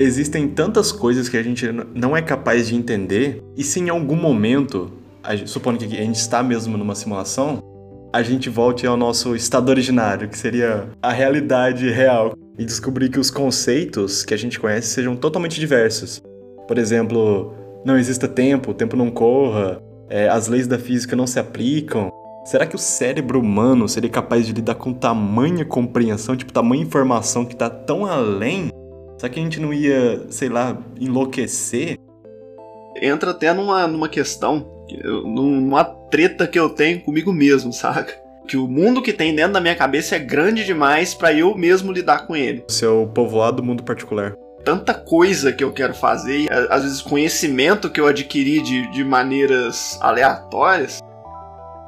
Existem 0.00 0.48
tantas 0.48 0.90
coisas 0.90 1.28
que 1.28 1.36
a 1.36 1.42
gente 1.42 1.70
não 1.94 2.16
é 2.16 2.22
capaz 2.22 2.68
de 2.68 2.74
entender, 2.74 3.42
e 3.54 3.62
se 3.62 3.80
em 3.80 3.90
algum 3.90 4.16
momento, 4.16 4.90
supondo 5.44 5.78
que 5.78 5.84
a 5.84 6.02
gente 6.02 6.16
está 6.16 6.42
mesmo 6.42 6.78
numa 6.78 6.94
simulação, 6.94 7.62
a 8.10 8.22
gente 8.22 8.48
volte 8.48 8.86
ao 8.86 8.96
nosso 8.96 9.36
estado 9.36 9.68
originário, 9.68 10.28
que 10.28 10.38
seria 10.38 10.88
a 11.02 11.12
realidade 11.12 11.90
real, 11.90 12.34
e 12.58 12.64
descobrir 12.64 13.10
que 13.10 13.20
os 13.20 13.30
conceitos 13.30 14.24
que 14.24 14.32
a 14.32 14.36
gente 14.36 14.58
conhece 14.58 14.88
sejam 14.88 15.14
totalmente 15.14 15.60
diversos. 15.60 16.20
Por 16.66 16.78
exemplo, 16.78 17.54
não 17.84 17.98
exista 17.98 18.26
tempo, 18.26 18.70
o 18.70 18.74
tempo 18.74 18.96
não 18.96 19.10
corra, 19.10 19.80
é, 20.08 20.28
as 20.28 20.48
leis 20.48 20.66
da 20.66 20.78
física 20.78 21.14
não 21.14 21.26
se 21.26 21.38
aplicam. 21.38 22.10
Será 22.44 22.66
que 22.66 22.74
o 22.74 22.78
cérebro 22.78 23.38
humano 23.38 23.86
seria 23.88 24.10
capaz 24.10 24.46
de 24.46 24.52
lidar 24.52 24.74
com 24.74 24.92
tamanha 24.92 25.64
compreensão, 25.64 26.36
tipo, 26.36 26.52
tamanha 26.52 26.82
informação 26.82 27.44
que 27.44 27.52
está 27.52 27.70
tão 27.70 28.06
além 28.06 28.70
Será 29.20 29.30
que 29.30 29.38
a 29.38 29.42
gente 29.42 29.60
não 29.60 29.70
ia, 29.70 30.24
sei 30.30 30.48
lá, 30.48 30.78
enlouquecer? 30.98 31.98
Entra 33.02 33.32
até 33.32 33.52
numa, 33.52 33.86
numa 33.86 34.08
questão, 34.08 34.66
numa 35.04 35.84
treta 35.84 36.46
que 36.46 36.58
eu 36.58 36.70
tenho 36.70 37.02
comigo 37.02 37.30
mesmo, 37.30 37.70
saca? 37.70 38.14
Que 38.48 38.56
o 38.56 38.66
mundo 38.66 39.02
que 39.02 39.12
tem 39.12 39.36
dentro 39.36 39.52
da 39.52 39.60
minha 39.60 39.76
cabeça 39.76 40.16
é 40.16 40.18
grande 40.18 40.64
demais 40.64 41.12
para 41.12 41.34
eu 41.34 41.54
mesmo 41.54 41.92
lidar 41.92 42.26
com 42.26 42.34
ele. 42.34 42.64
Seu 42.68 43.10
povoado 43.14 43.62
mundo 43.62 43.82
particular 43.82 44.34
tanta 44.62 44.92
coisa 44.92 45.52
que 45.52 45.64
eu 45.64 45.72
quero 45.72 45.94
fazer, 45.94 46.46
às 46.70 46.82
vezes 46.82 47.00
conhecimento 47.00 47.88
que 47.88 47.98
eu 47.98 48.06
adquiri 48.06 48.60
de, 48.60 48.90
de 48.90 49.02
maneiras 49.02 49.98
aleatórias. 50.02 51.00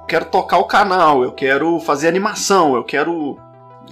Eu 0.00 0.06
quero 0.06 0.24
tocar 0.26 0.56
o 0.56 0.64
canal, 0.64 1.22
eu 1.22 1.32
quero 1.32 1.78
fazer 1.80 2.08
animação, 2.08 2.74
eu 2.74 2.82
quero 2.82 3.38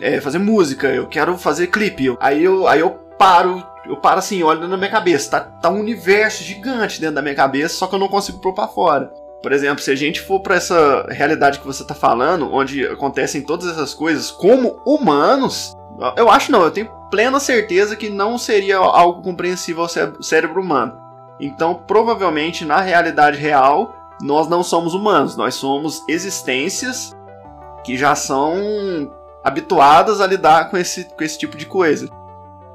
é, 0.01 0.19
fazer 0.19 0.39
música, 0.39 0.89
eu 0.89 1.07
quero 1.07 1.37
fazer 1.37 1.67
clipe. 1.67 2.17
Aí 2.21 2.43
eu, 2.43 2.67
aí 2.67 2.81
eu 2.81 3.10
paro, 3.21 3.63
eu 3.85 3.99
paro 3.99 4.19
assim, 4.19 4.43
olho 4.43 4.67
na 4.67 4.79
minha 4.79 4.91
cabeça. 4.91 5.31
Tá, 5.31 5.41
tá 5.41 5.69
um 5.69 5.79
universo 5.79 6.43
gigante 6.43 6.99
dentro 6.99 7.17
da 7.17 7.23
minha 7.23 7.35
cabeça, 7.35 7.75
só 7.75 7.87
que 7.87 7.95
eu 7.95 7.99
não 7.99 8.09
consigo 8.09 8.39
pôr 8.39 8.55
pra 8.55 8.67
fora. 8.67 9.13
Por 9.43 9.53
exemplo, 9.53 9.83
se 9.83 9.91
a 9.91 9.95
gente 9.95 10.23
for 10.23 10.41
para 10.41 10.55
essa 10.55 11.07
realidade 11.11 11.61
que 11.61 11.67
você 11.67 11.85
tá 11.85 11.95
falando, 11.95 12.51
onde 12.51 12.87
acontecem 12.87 13.43
todas 13.43 13.69
essas 13.69 13.93
coisas 13.93 14.31
como 14.31 14.81
humanos, 14.87 15.77
eu 16.17 16.31
acho 16.31 16.51
não, 16.51 16.63
eu 16.63 16.71
tenho 16.71 16.91
plena 17.11 17.39
certeza 17.39 17.95
que 17.95 18.09
não 18.09 18.39
seria 18.39 18.79
algo 18.79 19.23
compreensível 19.23 19.83
ao 19.83 20.23
cérebro 20.23 20.63
humano. 20.63 20.99
Então, 21.39 21.75
provavelmente 21.75 22.65
na 22.65 22.81
realidade 22.81 23.39
real, 23.39 23.95
nós 24.23 24.49
não 24.49 24.63
somos 24.63 24.95
humanos, 24.95 25.37
nós 25.37 25.55
somos 25.55 26.03
existências 26.09 27.15
que 27.85 27.97
já 27.97 28.15
são 28.15 29.11
habituadas 29.43 30.21
a 30.21 30.27
lidar 30.27 30.71
com 30.71 30.77
esse, 30.77 31.05
com 31.05 31.25
esse 31.25 31.39
tipo 31.39 31.57
de 31.57 31.67
coisa. 31.67 32.09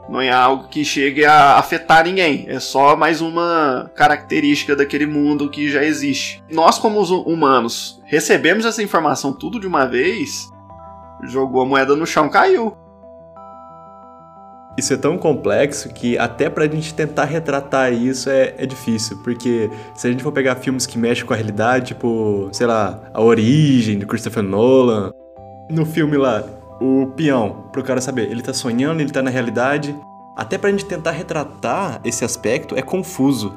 Não 0.07 0.21
é 0.21 0.29
algo 0.29 0.67
que 0.67 0.85
chegue 0.85 1.25
a 1.25 1.57
afetar 1.57 2.05
ninguém. 2.05 2.45
É 2.47 2.59
só 2.59 2.95
mais 2.95 3.21
uma 3.21 3.89
característica 3.95 4.75
daquele 4.75 5.05
mundo 5.05 5.49
que 5.49 5.69
já 5.69 5.83
existe. 5.83 6.43
Nós, 6.51 6.77
como 6.77 7.01
humanos, 7.01 8.01
recebemos 8.05 8.65
essa 8.65 8.83
informação 8.83 9.33
tudo 9.33 9.59
de 9.59 9.65
uma 9.65 9.85
vez, 9.85 10.51
jogou 11.23 11.61
a 11.61 11.65
moeda 11.65 11.95
no 11.95 12.05
chão, 12.05 12.29
caiu. 12.29 12.77
Isso 14.77 14.93
é 14.93 14.97
tão 14.97 15.17
complexo 15.17 15.87
que 15.93 16.17
até 16.17 16.49
pra 16.49 16.67
gente 16.67 16.93
tentar 16.93 17.23
retratar 17.23 17.93
isso 17.93 18.29
é, 18.29 18.53
é 18.57 18.65
difícil, 18.65 19.17
porque 19.23 19.69
se 19.95 20.05
a 20.05 20.11
gente 20.11 20.21
for 20.21 20.33
pegar 20.33 20.57
filmes 20.57 20.85
que 20.85 20.97
mexem 20.97 21.25
com 21.25 21.33
a 21.33 21.37
realidade, 21.37 21.87
tipo, 21.87 22.49
sei 22.51 22.67
lá, 22.67 22.99
A 23.13 23.21
Origem, 23.21 23.97
de 23.97 24.05
Christopher 24.05 24.43
Nolan, 24.43 25.11
no 25.69 25.85
filme 25.85 26.17
lá, 26.17 26.43
o 26.79 27.07
peão, 27.15 27.65
pro 27.71 27.83
cara 27.83 28.01
saber, 28.01 28.29
ele 28.29 28.41
tá 28.41 28.53
sonhando, 28.53 29.01
ele 29.01 29.11
tá 29.11 29.21
na 29.21 29.29
realidade. 29.29 29.95
Até 30.35 30.57
pra 30.57 30.69
gente 30.69 30.85
tentar 30.85 31.11
retratar 31.11 32.01
esse 32.03 32.25
aspecto 32.25 32.75
é 32.75 32.81
confuso. 32.81 33.53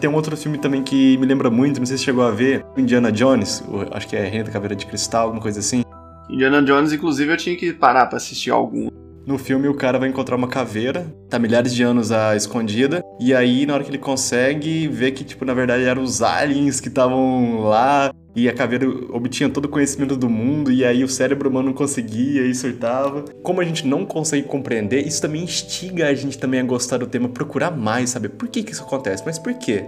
Tem 0.00 0.08
um 0.08 0.14
outro 0.14 0.36
filme 0.36 0.58
também 0.58 0.82
que 0.82 1.16
me 1.18 1.26
lembra 1.26 1.50
muito, 1.50 1.78
não 1.78 1.86
sei 1.86 1.96
se 1.96 2.04
chegou 2.04 2.24
a 2.24 2.30
ver, 2.30 2.64
Indiana 2.76 3.12
Jones, 3.12 3.62
acho 3.90 4.08
que 4.08 4.16
é 4.16 4.24
Reino 4.26 4.46
da 4.46 4.50
Caveira 4.50 4.74
de 4.74 4.86
Cristal, 4.86 5.24
alguma 5.24 5.40
coisa 5.40 5.60
assim. 5.60 5.84
Indiana 6.28 6.62
Jones, 6.62 6.92
inclusive, 6.92 7.32
eu 7.32 7.36
tinha 7.36 7.56
que 7.56 7.72
parar 7.72 8.06
para 8.06 8.16
assistir 8.16 8.50
algum. 8.50 8.88
No 9.26 9.38
filme, 9.38 9.68
o 9.68 9.74
cara 9.74 9.98
vai 9.98 10.08
encontrar 10.08 10.36
uma 10.36 10.48
caveira, 10.48 11.06
tá 11.30 11.38
milhares 11.38 11.74
de 11.74 11.82
anos 11.82 12.12
a 12.12 12.36
escondida, 12.36 13.02
e 13.18 13.34
aí, 13.34 13.64
na 13.64 13.74
hora 13.74 13.82
que 13.82 13.90
ele 13.90 13.98
consegue, 13.98 14.86
vê 14.88 15.10
que, 15.10 15.24
tipo, 15.24 15.44
na 15.46 15.54
verdade 15.54 15.84
eram 15.84 16.02
os 16.02 16.20
aliens 16.20 16.80
que 16.80 16.88
estavam 16.88 17.60
lá, 17.60 18.12
e 18.36 18.48
a 18.48 18.52
caveira 18.52 18.88
obtinha 19.10 19.48
todo 19.48 19.66
o 19.66 19.68
conhecimento 19.68 20.16
do 20.16 20.28
mundo, 20.28 20.72
e 20.72 20.84
aí 20.84 21.04
o 21.04 21.08
cérebro 21.08 21.48
humano 21.48 21.68
não 21.68 21.74
conseguia 21.74 22.42
e 22.42 22.54
surtava. 22.54 23.24
Como 23.42 23.60
a 23.60 23.64
gente 23.64 23.86
não 23.86 24.04
consegue 24.04 24.48
compreender, 24.48 25.06
isso 25.06 25.22
também 25.22 25.44
instiga 25.44 26.08
a 26.08 26.14
gente 26.14 26.36
também 26.36 26.58
a 26.58 26.64
gostar 26.64 26.98
do 26.98 27.06
tema, 27.06 27.28
procurar 27.28 27.70
mais, 27.70 28.10
saber 28.10 28.30
por 28.30 28.48
que, 28.48 28.64
que 28.64 28.72
isso 28.72 28.82
acontece, 28.82 29.22
mas 29.24 29.38
por 29.38 29.54
quê? 29.54 29.84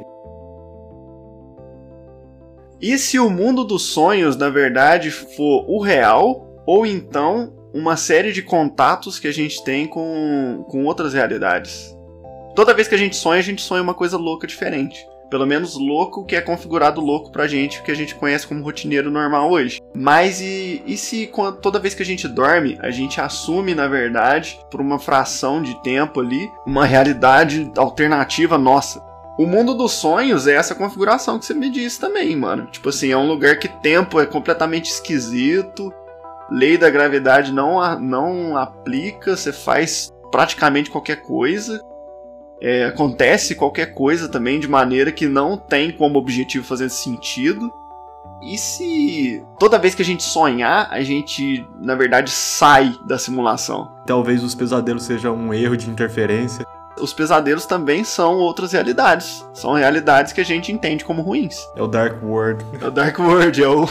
E 2.81 2.97
se 2.99 3.19
o 3.19 3.29
mundo 3.29 3.65
dos 3.65 3.83
sonhos, 3.83 4.37
na 4.37 4.49
verdade, 4.49 5.11
for 5.11 5.65
o 5.69 5.81
real, 5.81 6.63
ou 6.67 6.87
então 6.87 7.53
uma 7.75 7.97
série 7.97 8.33
de 8.33 8.43
contatos 8.43 9.19
que 9.19 9.27
a 9.27 9.33
gente 9.33 9.63
tem 9.65 9.87
com, 9.87 10.65
com 10.69 10.85
outras 10.85 11.15
realidades? 11.15 11.97
Toda 12.55 12.75
vez 12.75 12.87
que 12.87 12.95
a 12.95 12.99
gente 12.99 13.17
sonha, 13.17 13.41
a 13.41 13.43
gente 13.43 13.61
sonha 13.61 13.83
uma 13.83 13.95
coisa 13.95 14.17
louca 14.17 14.47
diferente. 14.47 15.05
Pelo 15.31 15.47
menos 15.47 15.75
louco 15.75 16.25
que 16.25 16.37
é 16.37 16.41
configurado 16.41 17.01
louco 17.01 17.31
pra 17.31 17.47
gente, 17.47 17.83
que 17.83 17.91
a 17.91 17.97
gente 17.97 18.15
conhece 18.15 18.47
como 18.47 18.65
rotineiro 18.65 19.11
normal 19.11 19.51
hoje. 19.51 19.81
Mas 19.95 20.41
e, 20.41 20.83
e 20.87 20.97
se 20.97 21.31
toda 21.61 21.79
vez 21.79 21.95
que 21.95 22.03
a 22.03 22.07
gente 22.07 22.29
dorme, 22.29 22.79
a 22.81 22.91
gente 22.91 23.21
assume, 23.21 23.75
na 23.75 23.89
verdade, 23.89 24.59
por 24.71 24.81
uma 24.81 24.99
fração 24.99 25.63
de 25.63 25.81
tempo 25.83 26.21
ali, 26.21 26.51
uma 26.67 26.85
realidade 26.85 27.71
alternativa 27.77 28.57
nossa? 28.57 29.05
O 29.39 29.47
mundo 29.47 29.75
dos 29.75 29.93
sonhos 29.93 30.47
é 30.47 30.55
essa 30.55 30.75
configuração 30.75 31.39
que 31.39 31.45
você 31.45 31.53
me 31.53 31.69
disse 31.69 32.01
também, 32.01 32.35
mano. 32.35 32.67
Tipo 32.67 32.89
assim, 32.89 33.11
é 33.11 33.17
um 33.17 33.27
lugar 33.27 33.59
que 33.59 33.69
tempo 33.69 34.19
é 34.19 34.25
completamente 34.25 34.91
esquisito, 34.91 35.93
lei 36.51 36.79
da 36.79 36.89
gravidade 36.89 37.53
não, 37.53 38.01
não 38.01 38.57
aplica, 38.57 39.37
você 39.37 39.53
faz 39.53 40.11
praticamente 40.31 40.91
qualquer 40.91 41.23
coisa 41.23 41.81
é, 42.67 42.87
acontece 42.87 43.55
qualquer 43.55 43.95
coisa 43.95 44.29
também 44.29 44.59
de 44.59 44.67
maneira 44.67 45.13
que 45.13 45.29
não 45.29 45.57
tem 45.57 45.93
como 45.93 46.19
objetivo 46.19 46.67
fazer 46.67 46.91
sentido. 46.91 47.73
E 48.43 48.59
se 48.59 49.41
toda 49.57 49.79
vez 49.79 49.95
que 49.95 50.03
a 50.03 50.05
gente 50.05 50.25
sonhar, 50.25 50.89
a 50.91 51.01
gente, 51.01 51.65
na 51.81 51.95
verdade, 51.95 52.29
sai 52.29 52.93
da 53.07 53.19
simulação? 53.19 53.93
Talvez 54.05 54.43
os 54.43 54.53
pesadelos 54.53 55.05
sejam 55.05 55.37
um 55.37 55.55
erro 55.55 55.77
de 55.77 55.89
interferência. 55.89 56.67
Os 57.01 57.13
pesadelos 57.13 57.67
também 57.67 58.03
são 58.03 58.35
outras 58.35 58.73
realidades. 58.73 59.47
São 59.55 59.75
realidades 59.75 60.33
que 60.33 60.41
a 60.41 60.45
gente 60.45 60.73
entende 60.73 61.05
como 61.05 61.23
ruins. 61.23 61.69
É 61.77 61.83
o 61.83 61.87
Dark 61.87 62.21
World. 62.21 62.65
É 62.81 62.87
o 62.87 62.91
Dark 62.91 63.17
World, 63.21 63.63
é 63.63 63.69
o. 63.69 63.85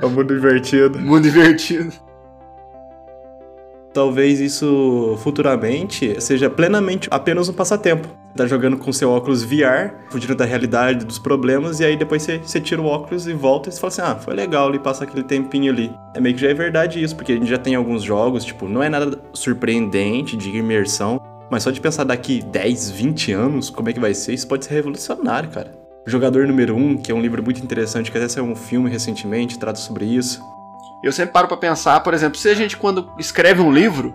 é 0.00 0.06
o 0.06 0.10
mundo 0.10 0.34
invertido. 0.34 0.98
Mundo 1.04 1.28
invertido 1.28 2.05
talvez 3.96 4.40
isso 4.40 5.16
futuramente 5.22 6.20
seja 6.20 6.50
plenamente 6.50 7.08
apenas 7.10 7.48
um 7.48 7.54
passatempo. 7.54 8.06
Tá 8.36 8.46
jogando 8.46 8.76
com 8.76 8.92
seu 8.92 9.10
óculos 9.10 9.42
VR, 9.42 9.94
fugindo 10.10 10.34
da 10.34 10.44
realidade, 10.44 11.06
dos 11.06 11.18
problemas, 11.18 11.80
e 11.80 11.84
aí 11.86 11.96
depois 11.96 12.22
você, 12.22 12.36
você 12.36 12.60
tira 12.60 12.82
o 12.82 12.84
óculos 12.84 13.26
e 13.26 13.32
volta 13.32 13.70
e 13.70 13.72
você 13.72 13.80
fala 13.80 13.88
assim: 13.88 14.02
ah, 14.02 14.14
foi 14.16 14.34
legal 14.34 14.68
ali, 14.68 14.78
passa 14.78 15.04
aquele 15.04 15.22
tempinho 15.22 15.72
ali. 15.72 15.90
É 16.14 16.20
meio 16.20 16.34
que 16.34 16.42
já 16.42 16.50
é 16.50 16.52
verdade 16.52 17.02
isso, 17.02 17.16
porque 17.16 17.32
a 17.32 17.36
gente 17.36 17.48
já 17.48 17.56
tem 17.56 17.74
alguns 17.74 18.02
jogos, 18.02 18.44
tipo, 18.44 18.68
não 18.68 18.82
é 18.82 18.90
nada 18.90 19.18
surpreendente 19.32 20.36
de 20.36 20.50
imersão, 20.50 21.18
mas 21.50 21.62
só 21.62 21.70
de 21.70 21.80
pensar 21.80 22.04
daqui 22.04 22.42
10, 22.42 22.90
20 22.90 23.32
anos 23.32 23.70
como 23.70 23.88
é 23.88 23.94
que 23.94 24.00
vai 24.00 24.12
ser, 24.12 24.34
isso 24.34 24.46
pode 24.46 24.66
ser 24.66 24.74
revolucionário, 24.74 25.48
cara. 25.48 25.72
Jogador 26.06 26.46
Número 26.46 26.76
1, 26.76 26.78
um, 26.78 26.96
que 26.98 27.10
é 27.10 27.14
um 27.14 27.20
livro 27.22 27.42
muito 27.42 27.62
interessante, 27.62 28.12
que 28.12 28.18
até 28.18 28.28
saiu 28.28 28.44
um 28.44 28.54
filme 28.54 28.90
recentemente, 28.90 29.58
trata 29.58 29.78
sobre 29.78 30.04
isso. 30.04 30.40
Eu 31.02 31.12
sempre 31.12 31.32
paro 31.32 31.48
para 31.48 31.56
pensar, 31.56 32.00
por 32.00 32.14
exemplo, 32.14 32.38
se 32.38 32.48
a 32.48 32.54
gente 32.54 32.76
quando 32.76 33.10
escreve 33.18 33.60
um 33.60 33.72
livro, 33.72 34.14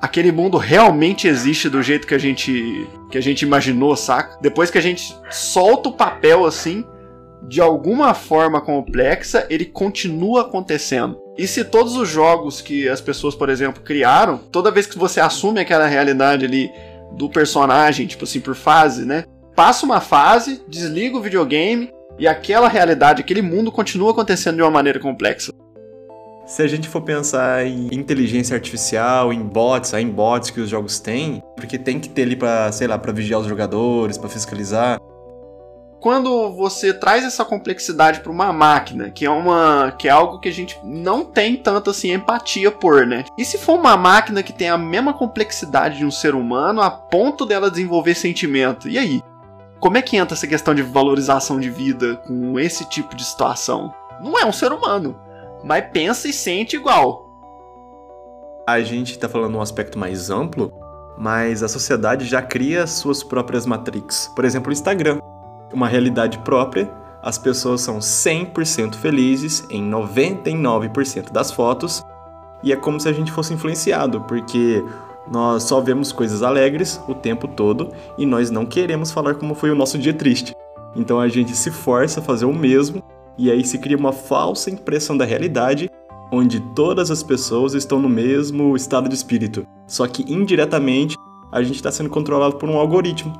aquele 0.00 0.32
mundo 0.32 0.56
realmente 0.56 1.28
existe 1.28 1.68
do 1.68 1.82
jeito 1.82 2.06
que 2.06 2.14
a 2.14 2.18
gente 2.18 2.88
que 3.10 3.18
a 3.18 3.20
gente 3.20 3.42
imaginou, 3.42 3.94
saca? 3.94 4.38
Depois 4.40 4.70
que 4.70 4.78
a 4.78 4.82
gente 4.82 5.16
solta 5.30 5.90
o 5.90 5.92
papel 5.92 6.44
assim, 6.44 6.84
de 7.46 7.60
alguma 7.60 8.14
forma 8.14 8.60
complexa, 8.60 9.46
ele 9.50 9.66
continua 9.66 10.42
acontecendo. 10.42 11.20
E 11.36 11.46
se 11.46 11.64
todos 11.64 11.96
os 11.96 12.08
jogos 12.08 12.60
que 12.60 12.88
as 12.88 13.00
pessoas, 13.00 13.34
por 13.34 13.48
exemplo, 13.48 13.82
criaram, 13.82 14.38
toda 14.50 14.70
vez 14.70 14.86
que 14.86 14.98
você 14.98 15.20
assume 15.20 15.60
aquela 15.60 15.86
realidade 15.86 16.44
ali 16.44 16.70
do 17.12 17.28
personagem, 17.28 18.06
tipo 18.06 18.24
assim, 18.24 18.40
por 18.40 18.54
fase, 18.54 19.04
né? 19.04 19.24
Passa 19.54 19.84
uma 19.84 20.00
fase, 20.00 20.62
desliga 20.68 21.16
o 21.16 21.20
videogame 21.20 21.90
e 22.18 22.26
aquela 22.26 22.68
realidade, 22.68 23.22
aquele 23.22 23.42
mundo 23.42 23.72
continua 23.72 24.10
acontecendo 24.10 24.56
de 24.56 24.62
uma 24.62 24.70
maneira 24.70 24.98
complexa. 24.98 25.51
Se 26.52 26.62
a 26.62 26.66
gente 26.66 26.86
for 26.86 27.00
pensar 27.00 27.64
em 27.66 27.88
inteligência 27.90 28.54
artificial, 28.54 29.32
em 29.32 29.42
bots, 29.42 29.94
em 29.94 30.06
bots 30.06 30.50
que 30.50 30.60
os 30.60 30.68
jogos 30.68 31.00
têm, 31.00 31.42
porque 31.56 31.78
tem 31.78 31.98
que 31.98 32.10
ter 32.10 32.24
ali 32.24 32.36
para, 32.36 32.70
sei 32.72 32.86
lá, 32.86 32.98
para 32.98 33.10
vigiar 33.10 33.40
os 33.40 33.46
jogadores, 33.46 34.18
para 34.18 34.28
fiscalizar. 34.28 35.00
Quando 35.98 36.52
você 36.52 36.92
traz 36.92 37.24
essa 37.24 37.42
complexidade 37.42 38.20
para 38.20 38.30
uma 38.30 38.52
máquina, 38.52 39.08
que 39.08 39.24
é 39.24 39.30
uma 39.30 39.92
que 39.92 40.08
é 40.08 40.10
algo 40.10 40.40
que 40.40 40.48
a 40.50 40.52
gente 40.52 40.78
não 40.84 41.24
tem 41.24 41.56
tanto 41.56 41.88
assim 41.88 42.12
empatia 42.12 42.70
por, 42.70 43.06
né? 43.06 43.24
E 43.38 43.46
se 43.46 43.56
for 43.56 43.78
uma 43.78 43.96
máquina 43.96 44.42
que 44.42 44.52
tem 44.52 44.68
a 44.68 44.76
mesma 44.76 45.14
complexidade 45.14 45.96
de 45.96 46.04
um 46.04 46.10
ser 46.10 46.34
humano 46.34 46.82
a 46.82 46.90
ponto 46.90 47.46
dela 47.46 47.70
desenvolver 47.70 48.14
sentimento? 48.14 48.90
E 48.90 48.98
aí? 48.98 49.22
Como 49.80 49.96
é 49.96 50.02
que 50.02 50.18
entra 50.18 50.36
essa 50.36 50.46
questão 50.46 50.74
de 50.74 50.82
valorização 50.82 51.58
de 51.58 51.70
vida 51.70 52.16
com 52.26 52.60
esse 52.60 52.84
tipo 52.90 53.16
de 53.16 53.24
situação? 53.24 53.90
Não 54.20 54.38
é 54.38 54.44
um 54.44 54.52
ser 54.52 54.70
humano, 54.70 55.18
mas 55.64 55.84
pensa 55.92 56.28
e 56.28 56.32
sente 56.32 56.76
igual. 56.76 57.30
A 58.66 58.80
gente 58.80 59.12
está 59.12 59.28
falando 59.28 59.56
um 59.56 59.60
aspecto 59.60 59.98
mais 59.98 60.30
amplo, 60.30 60.72
mas 61.18 61.62
a 61.62 61.68
sociedade 61.68 62.24
já 62.24 62.40
cria 62.40 62.86
suas 62.86 63.22
próprias 63.22 63.66
matrix. 63.66 64.30
Por 64.34 64.44
exemplo, 64.44 64.70
o 64.70 64.72
Instagram. 64.72 65.18
Uma 65.72 65.88
realidade 65.88 66.38
própria, 66.38 66.90
as 67.22 67.38
pessoas 67.38 67.80
são 67.80 67.98
100% 67.98 68.94
felizes 68.94 69.64
em 69.70 69.88
99% 69.90 71.32
das 71.32 71.50
fotos, 71.50 72.04
e 72.62 72.72
é 72.72 72.76
como 72.76 73.00
se 73.00 73.08
a 73.08 73.12
gente 73.12 73.32
fosse 73.32 73.52
influenciado, 73.52 74.20
porque 74.22 74.84
nós 75.30 75.64
só 75.64 75.80
vemos 75.80 76.12
coisas 76.12 76.42
alegres 76.42 77.00
o 77.08 77.14
tempo 77.14 77.46
todo 77.48 77.92
e 78.18 78.26
nós 78.26 78.50
não 78.50 78.66
queremos 78.66 79.10
falar 79.10 79.34
como 79.34 79.54
foi 79.54 79.70
o 79.70 79.74
nosso 79.74 79.98
dia 79.98 80.12
triste. 80.12 80.54
Então 80.94 81.18
a 81.18 81.28
gente 81.28 81.54
se 81.56 81.70
força 81.70 82.20
a 82.20 82.22
fazer 82.22 82.44
o 82.44 82.52
mesmo 82.52 83.02
e 83.38 83.50
aí 83.50 83.64
se 83.64 83.78
cria 83.78 83.96
uma 83.96 84.12
falsa 84.12 84.70
impressão 84.70 85.16
da 85.16 85.24
realidade 85.24 85.90
onde 86.32 86.60
todas 86.74 87.10
as 87.10 87.22
pessoas 87.22 87.74
estão 87.74 88.00
no 88.00 88.08
mesmo 88.08 88.74
estado 88.74 89.08
de 89.08 89.14
espírito. 89.14 89.66
Só 89.86 90.06
que 90.06 90.24
indiretamente 90.32 91.14
a 91.52 91.62
gente 91.62 91.76
está 91.76 91.92
sendo 91.92 92.08
controlado 92.08 92.56
por 92.56 92.70
um 92.70 92.78
algoritmo. 92.78 93.32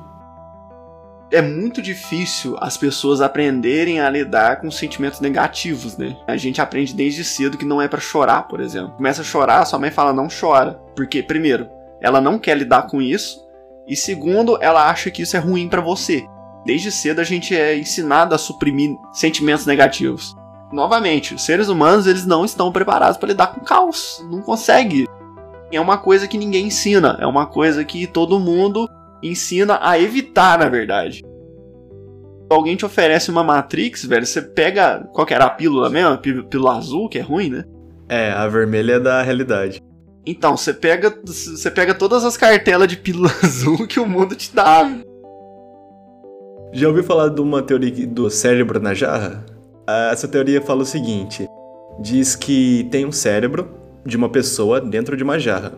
É 1.31 1.41
muito 1.41 1.81
difícil 1.81 2.55
as 2.59 2.77
pessoas 2.77 3.19
aprenderem 3.19 3.99
a 3.99 4.07
lidar 4.07 4.61
com 4.61 4.69
sentimentos 4.69 5.19
negativos, 5.19 5.97
né? 5.97 6.15
A 6.27 6.37
gente 6.37 6.61
aprende 6.61 6.93
desde 6.93 7.23
cedo 7.23 7.57
que 7.57 7.65
não 7.65 7.81
é 7.81 7.87
para 7.87 7.99
chorar, 7.99 8.47
por 8.47 8.59
exemplo. 8.59 8.91
Começa 8.91 9.21
a 9.21 9.25
chorar, 9.25 9.65
sua 9.65 9.79
mãe 9.79 9.89
fala 9.89 10.13
não 10.13 10.27
chora, 10.27 10.79
porque 10.95 11.23
primeiro, 11.23 11.67
ela 11.99 12.21
não 12.21 12.37
quer 12.37 12.55
lidar 12.55 12.83
com 12.83 13.01
isso, 13.01 13.43
e 13.87 13.95
segundo, 13.95 14.61
ela 14.61 14.87
acha 14.87 15.09
que 15.09 15.23
isso 15.23 15.35
é 15.35 15.39
ruim 15.39 15.67
para 15.67 15.81
você. 15.81 16.23
Desde 16.65 16.91
cedo 16.91 17.19
a 17.19 17.23
gente 17.23 17.55
é 17.55 17.77
ensinado 17.77 18.33
a 18.33 18.37
suprimir 18.37 18.95
sentimentos 19.11 19.65
negativos. 19.65 20.35
Novamente, 20.71 21.35
os 21.35 21.43
seres 21.43 21.67
humanos 21.67 22.07
eles 22.07 22.25
não 22.25 22.43
estão 22.43 22.71
preparados 22.71 23.17
para 23.17 23.29
lidar 23.29 23.47
com 23.47 23.61
caos, 23.61 24.25
não 24.29 24.41
consegue. 24.41 25.07
É 25.71 25.79
uma 25.79 25.97
coisa 25.97 26.27
que 26.27 26.37
ninguém 26.37 26.67
ensina, 26.67 27.17
é 27.19 27.27
uma 27.27 27.45
coisa 27.45 27.83
que 27.83 28.07
todo 28.07 28.39
mundo 28.39 28.89
ensina 29.21 29.79
a 29.81 29.99
evitar, 29.99 30.57
na 30.57 30.69
verdade. 30.69 31.23
Alguém 32.49 32.75
te 32.75 32.85
oferece 32.85 33.31
uma 33.31 33.43
Matrix, 33.43 34.05
velho, 34.05 34.25
você 34.25 34.41
pega. 34.41 35.07
Qual 35.13 35.25
que 35.25 35.33
era 35.33 35.45
a 35.45 35.49
pílula 35.49 35.89
mesmo? 35.89 36.13
A 36.13 36.17
pílula 36.17 36.77
azul, 36.77 37.09
que 37.09 37.17
é 37.17 37.21
ruim, 37.21 37.49
né? 37.49 37.63
É, 38.07 38.31
a 38.31 38.47
vermelha 38.47 38.93
é 38.93 38.99
da 38.99 39.21
realidade. 39.21 39.81
Então, 40.25 40.55
você 40.55 40.73
pega, 40.73 41.13
você 41.25 41.69
pega 41.71 41.93
todas 41.93 42.23
as 42.23 42.37
cartelas 42.37 42.87
de 42.87 42.97
pílula 42.97 43.31
azul 43.43 43.87
que 43.87 43.99
o 43.99 44.07
mundo 44.07 44.35
te 44.35 44.53
dá. 44.53 44.89
Já 46.73 46.87
ouviu 46.87 47.03
falar 47.03 47.29
de 47.29 47.39
uma 47.39 47.61
teoria 47.61 48.07
do 48.07 48.31
cérebro 48.31 48.79
na 48.79 48.95
jarra? 48.95 49.45
Ah, 49.85 50.09
essa 50.11 50.27
teoria 50.27 50.59
fala 50.59 50.81
o 50.81 50.85
seguinte: 50.85 51.47
diz 51.99 52.35
que 52.35 52.87
tem 52.89 53.05
um 53.05 53.11
cérebro 53.11 53.69
de 54.03 54.17
uma 54.17 54.27
pessoa 54.27 54.81
dentro 54.81 55.15
de 55.15 55.23
uma 55.23 55.37
jarra, 55.37 55.73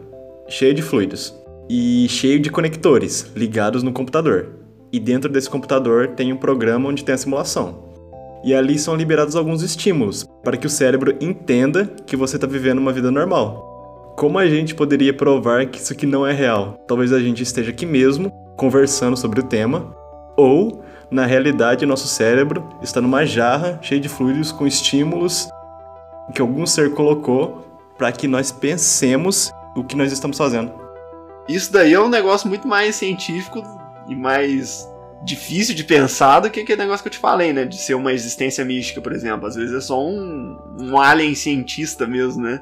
cheio 0.47 0.73
de 0.73 0.81
fluidos 0.81 1.35
e 1.69 2.07
cheio 2.07 2.39
de 2.39 2.49
conectores 2.49 3.29
ligados 3.35 3.83
no 3.83 3.91
computador. 3.91 4.51
E 4.89 4.97
dentro 4.97 5.29
desse 5.29 5.49
computador 5.49 6.11
tem 6.15 6.31
um 6.31 6.37
programa 6.37 6.87
onde 6.87 7.03
tem 7.03 7.13
a 7.13 7.17
simulação. 7.17 7.83
E 8.45 8.55
ali 8.55 8.79
são 8.79 8.95
liberados 8.95 9.35
alguns 9.35 9.63
estímulos 9.63 10.25
para 10.45 10.55
que 10.55 10.67
o 10.67 10.69
cérebro 10.69 11.13
entenda 11.19 11.91
que 12.05 12.15
você 12.15 12.37
está 12.37 12.47
vivendo 12.47 12.79
uma 12.79 12.93
vida 12.93 13.11
normal. 13.11 14.13
Como 14.15 14.39
a 14.39 14.47
gente 14.47 14.73
poderia 14.73 15.13
provar 15.13 15.65
que 15.65 15.77
isso 15.77 15.91
aqui 15.91 16.05
não 16.05 16.25
é 16.25 16.31
real? 16.31 16.77
Talvez 16.87 17.11
a 17.11 17.19
gente 17.19 17.43
esteja 17.43 17.71
aqui 17.71 17.85
mesmo 17.85 18.31
conversando 18.55 19.17
sobre 19.17 19.41
o 19.41 19.43
tema, 19.43 19.93
ou 20.35 20.83
na 21.09 21.25
realidade, 21.25 21.85
nosso 21.85 22.07
cérebro 22.07 22.67
está 22.81 22.99
numa 22.99 23.25
jarra 23.25 23.79
cheia 23.81 24.01
de 24.01 24.09
fluidos 24.09 24.51
com 24.51 24.65
estímulos 24.65 25.49
que 26.33 26.41
algum 26.41 26.65
ser 26.65 26.93
colocou 26.93 27.63
para 27.97 28.11
que 28.11 28.27
nós 28.27 28.51
pensemos 28.51 29.53
o 29.75 29.83
que 29.83 29.95
nós 29.95 30.11
estamos 30.11 30.37
fazendo. 30.37 30.71
Isso 31.47 31.71
daí 31.71 31.93
é 31.93 31.99
um 31.99 32.09
negócio 32.09 32.49
muito 32.49 32.67
mais 32.67 32.95
científico 32.95 33.63
e 34.09 34.15
mais 34.15 34.89
difícil 35.23 35.75
de 35.75 35.83
pensar 35.83 36.39
do 36.39 36.49
que 36.49 36.61
aquele 36.61 36.81
negócio 36.81 37.03
que 37.03 37.07
eu 37.07 37.13
te 37.13 37.19
falei, 37.19 37.53
né? 37.53 37.65
De 37.65 37.77
ser 37.77 37.93
uma 37.93 38.11
existência 38.11 38.65
mística, 38.65 38.99
por 38.99 39.13
exemplo. 39.13 39.47
Às 39.47 39.55
vezes 39.55 39.75
é 39.75 39.81
só 39.81 40.03
um, 40.03 40.57
um 40.79 40.99
alien 40.99 41.35
cientista 41.35 42.07
mesmo, 42.07 42.41
né? 42.41 42.61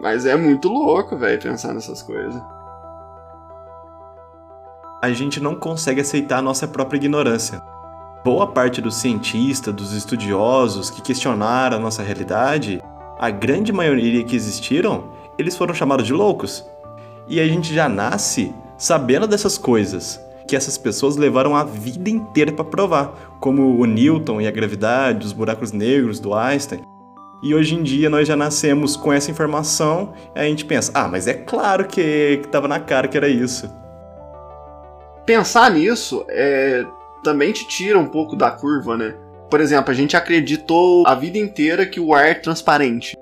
Mas 0.00 0.24
é 0.24 0.34
muito 0.34 0.68
louco, 0.68 1.16
velho, 1.16 1.40
pensar 1.40 1.74
nessas 1.74 2.02
coisas 2.02 2.42
a 5.06 5.12
gente 5.12 5.40
não 5.40 5.54
consegue 5.54 6.00
aceitar 6.00 6.38
a 6.38 6.42
nossa 6.42 6.66
própria 6.66 6.98
ignorância. 6.98 7.62
Boa 8.24 8.48
parte 8.48 8.80
dos 8.80 8.96
cientistas, 8.96 9.72
dos 9.72 9.92
estudiosos 9.92 10.90
que 10.90 11.00
questionaram 11.00 11.76
a 11.76 11.80
nossa 11.80 12.02
realidade, 12.02 12.82
a 13.18 13.30
grande 13.30 13.72
maioria 13.72 14.24
que 14.24 14.34
existiram, 14.34 15.04
eles 15.38 15.56
foram 15.56 15.72
chamados 15.72 16.04
de 16.04 16.12
loucos. 16.12 16.66
E 17.28 17.38
a 17.40 17.46
gente 17.46 17.72
já 17.72 17.88
nasce 17.88 18.52
sabendo 18.76 19.28
dessas 19.28 19.56
coisas, 19.56 20.20
que 20.48 20.56
essas 20.56 20.76
pessoas 20.76 21.16
levaram 21.16 21.54
a 21.54 21.62
vida 21.62 22.10
inteira 22.10 22.52
para 22.52 22.64
provar, 22.64 23.38
como 23.40 23.80
o 23.80 23.84
Newton 23.84 24.40
e 24.40 24.48
a 24.48 24.50
gravidade, 24.50 25.24
os 25.24 25.32
buracos 25.32 25.70
negros 25.70 26.18
do 26.18 26.34
Einstein. 26.34 26.82
E 27.44 27.54
hoje 27.54 27.76
em 27.76 27.82
dia 27.84 28.10
nós 28.10 28.26
já 28.26 28.34
nascemos 28.34 28.96
com 28.96 29.12
essa 29.12 29.30
informação 29.30 30.14
e 30.34 30.40
a 30.40 30.44
gente 30.44 30.64
pensa: 30.64 30.90
ah, 30.94 31.06
mas 31.06 31.28
é 31.28 31.34
claro 31.34 31.86
que 31.86 32.40
estava 32.44 32.66
na 32.66 32.80
cara 32.80 33.06
que 33.06 33.16
era 33.16 33.28
isso 33.28 33.70
pensar 35.26 35.70
nisso 35.72 36.24
é, 36.28 36.86
também 37.22 37.52
te 37.52 37.66
tira 37.66 37.98
um 37.98 38.06
pouco 38.06 38.36
da 38.36 38.50
curva, 38.52 38.96
né? 38.96 39.16
Por 39.50 39.60
exemplo, 39.60 39.90
a 39.90 39.94
gente 39.94 40.16
acreditou 40.16 41.06
a 41.06 41.14
vida 41.14 41.36
inteira 41.36 41.84
que 41.84 42.00
o 42.00 42.14
ar 42.14 42.26
é 42.26 42.34
transparente. 42.34 43.16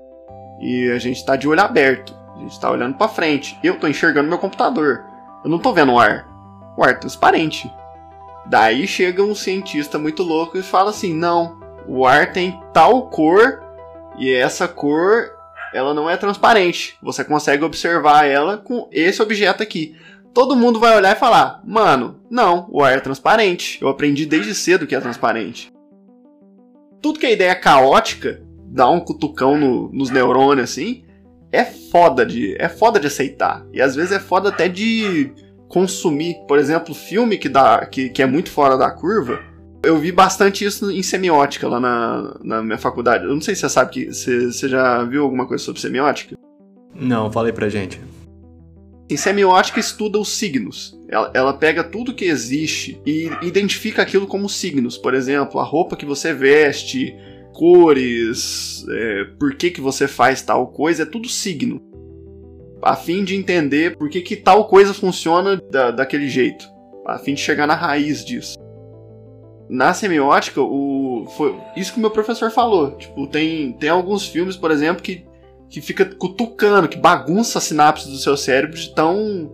E 0.61 0.91
a 0.91 0.99
gente 0.99 1.17
está 1.17 1.37
de 1.37 1.49
olho 1.49 1.61
aberto. 1.61 2.15
A 2.37 2.39
gente 2.39 2.53
está 2.53 2.71
olhando 2.71 2.97
para 2.97 3.09
frente. 3.09 3.59
Eu 3.63 3.75
estou 3.75 3.89
enxergando 3.89 4.29
meu 4.29 4.39
computador. 4.39 5.05
Eu 5.43 5.51
não 5.51 5.57
estou 5.57 5.75
vendo 5.75 5.93
o 5.93 5.99
ar. 5.99 6.27
O 6.77 6.85
ar 6.85 6.91
é 6.91 6.95
transparente. 6.95 7.71
Daí 8.47 8.87
chega 8.87 9.23
um 9.23 9.35
cientista 9.35 9.99
muito 9.99 10.23
louco 10.23 10.59
e 10.59 10.63
fala 10.63 10.91
assim: 10.91 11.15
"Não, 11.15 11.59
o 11.87 12.07
ar 12.07 12.33
tem 12.33 12.61
tal 12.73 13.09
cor 13.09 13.63
e 14.19 14.33
essa 14.33 14.69
cor 14.69 15.31
ela 15.73 15.93
não 15.93 16.09
é 16.09 16.17
transparente. 16.17 16.97
Você 17.03 17.25
consegue 17.25 17.65
observar 17.65 18.25
ela 18.27 18.59
com 18.59 18.89
esse 18.93 19.21
objeto 19.21 19.63
aqui 19.63 19.97
todo 20.35 20.57
mundo 20.57 20.81
vai 20.81 20.97
olhar 20.97 21.17
e 21.17 21.19
falar: 21.19 21.63
mano, 21.65 22.17
não, 22.29 22.67
o 22.71 22.83
ar 22.83 22.93
é 22.93 23.01
transparente. 23.01 23.79
Eu 23.81 23.89
aprendi 23.89 24.27
desde 24.27 24.55
cedo 24.55 24.87
que 24.87 24.95
é 24.95 25.01
transparente. 25.01 25.73
Tudo 27.01 27.19
que 27.19 27.27
é 27.27 27.33
ideia 27.33 27.55
caótica, 27.55 28.43
dá 28.67 28.91
um 28.91 29.01
cutucão 29.01 29.57
no, 29.57 29.91
nos 29.93 30.11
neurônios 30.11 30.71
assim, 30.71 31.05
é 31.53 31.65
foda 31.65 32.27
de 32.27 32.57
é 32.59 32.69
foda 32.69 32.99
de 32.99 33.07
aceitar. 33.07 33.65
E 33.73 33.81
às 33.81 33.95
vezes 33.95 34.13
é 34.13 34.19
foda 34.19 34.49
até 34.49 34.69
de 34.69 35.33
consumir. 35.69 36.37
Por 36.49 36.59
exemplo, 36.59 36.95
filme 36.95 37.39
que, 37.39 37.49
dá, 37.49 37.87
que, 37.87 38.09
que 38.09 38.23
é 38.23 38.27
muito 38.27 38.51
fora 38.51 38.77
da 38.77 38.91
curva. 38.91 39.41
Eu 39.83 39.99
vi 39.99 40.11
bastante 40.11 40.65
isso 40.65 40.91
em 40.91 41.03
semiótica 41.03 41.69
lá 41.69 41.79
na, 41.79 42.39
na 42.43 42.63
minha 42.63 42.79
faculdade. 42.79 43.25
Eu 43.25 43.35
não 43.35 43.41
sei 43.41 43.55
se 43.55 43.61
você 43.61 43.69
sabe 43.69 43.91
que. 43.93 44.07
Você 44.07 44.69
já 44.69 45.05
viu 45.05 45.23
alguma 45.23 45.47
coisa 45.47 45.63
sobre 45.63 45.81
semiótica? 45.81 46.37
Não, 46.95 47.31
falei 47.31 47.53
pra 47.53 47.69
gente 47.69 48.01
E 49.09 49.19
semiótica 49.19 49.79
estuda 49.79 50.19
os 50.19 50.31
signos. 50.31 50.99
Ela, 51.09 51.31
ela, 51.35 51.53
pega 51.53 51.85
tudo 51.85 52.15
que 52.15 52.25
existe 52.25 53.01
e 53.05 53.31
identifica 53.43 54.03
aquilo 54.03 54.27
como 54.27 54.49
signos. 54.49 54.97
Por 54.97 55.13
exemplo, 55.13 55.61
a 55.61 55.65
roupa 55.65 55.97
que 55.97 56.07
você 56.07 56.33
veste, 56.33 57.15
cores, 57.53 58.85
é, 58.89 59.25
por 59.39 59.55
que, 59.57 59.71
que 59.71 59.81
você 59.81 60.09
faz 60.09 60.41
tal 60.41 60.69
coisa, 60.69 61.03
é 61.03 61.07
tudo 61.07 61.29
signo. 61.29 61.81
A 62.83 62.97
fim 62.97 63.25
de 63.25 63.37
entender 63.37 63.97
por 63.97 64.09
que, 64.09 64.23
que 64.23 64.37
tal 64.37 64.67
coisa 64.69 64.95
funciona 64.95 65.61
da, 65.71 65.91
daquele 65.91 66.29
jeito. 66.29 66.67
A 67.07 67.19
fim 67.19 67.35
de 67.35 67.41
chegar 67.41 67.67
na 67.67 67.75
raiz 67.75 68.25
disso. 68.25 68.59
Na 69.69 69.93
semiótica, 69.93 70.61
o, 70.61 71.27
foi 71.37 71.55
isso 71.77 71.93
que 71.93 71.99
o 71.99 72.01
meu 72.01 72.11
professor 72.11 72.51
falou. 72.51 72.93
Tipo, 72.97 73.27
tem, 73.27 73.73
tem 73.75 73.91
alguns 73.91 74.27
filmes, 74.27 74.57
por 74.57 74.71
exemplo, 74.71 75.03
que 75.03 75.25
que 75.75 75.81
fica 75.81 76.05
cutucando, 76.05 76.87
que 76.87 76.97
bagunça 76.97 77.59
a 77.59 77.61
sinapse 77.61 78.09
do 78.09 78.17
seu 78.17 78.37
cérebro 78.37 78.77
de 78.77 78.95
tão 78.95 79.51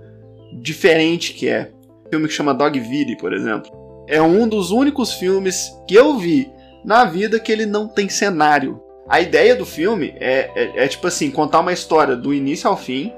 diferente 0.53 1.33
que 1.33 1.49
é. 1.49 1.73
Um 2.07 2.11
filme 2.11 2.29
que 2.29 2.35
chama 2.35 2.53
Dogville, 2.53 3.17
por 3.17 3.33
exemplo. 3.33 3.71
É 4.07 4.21
um 4.21 4.47
dos 4.47 4.71
únicos 4.71 5.15
filmes 5.15 5.73
que 5.89 5.95
eu 5.95 6.19
vi 6.19 6.53
na 6.85 7.07
vida 7.07 7.41
que 7.41 7.51
ele 7.51 7.65
não 7.65 7.89
tem 7.89 8.11
cenário. 8.11 8.83
A 9.09 9.19
ideia 9.19 9.57
do 9.57 9.65
filme 9.65 10.15
é, 10.21 10.51
é, 10.55 10.85
é 10.85 10.89
tipo 10.89 11.07
assim, 11.07 11.31
contar 11.31 11.61
uma 11.61 11.73
história 11.73 12.15
do 12.15 12.35
início 12.35 12.69
ao 12.69 12.77
fim, 12.77 13.15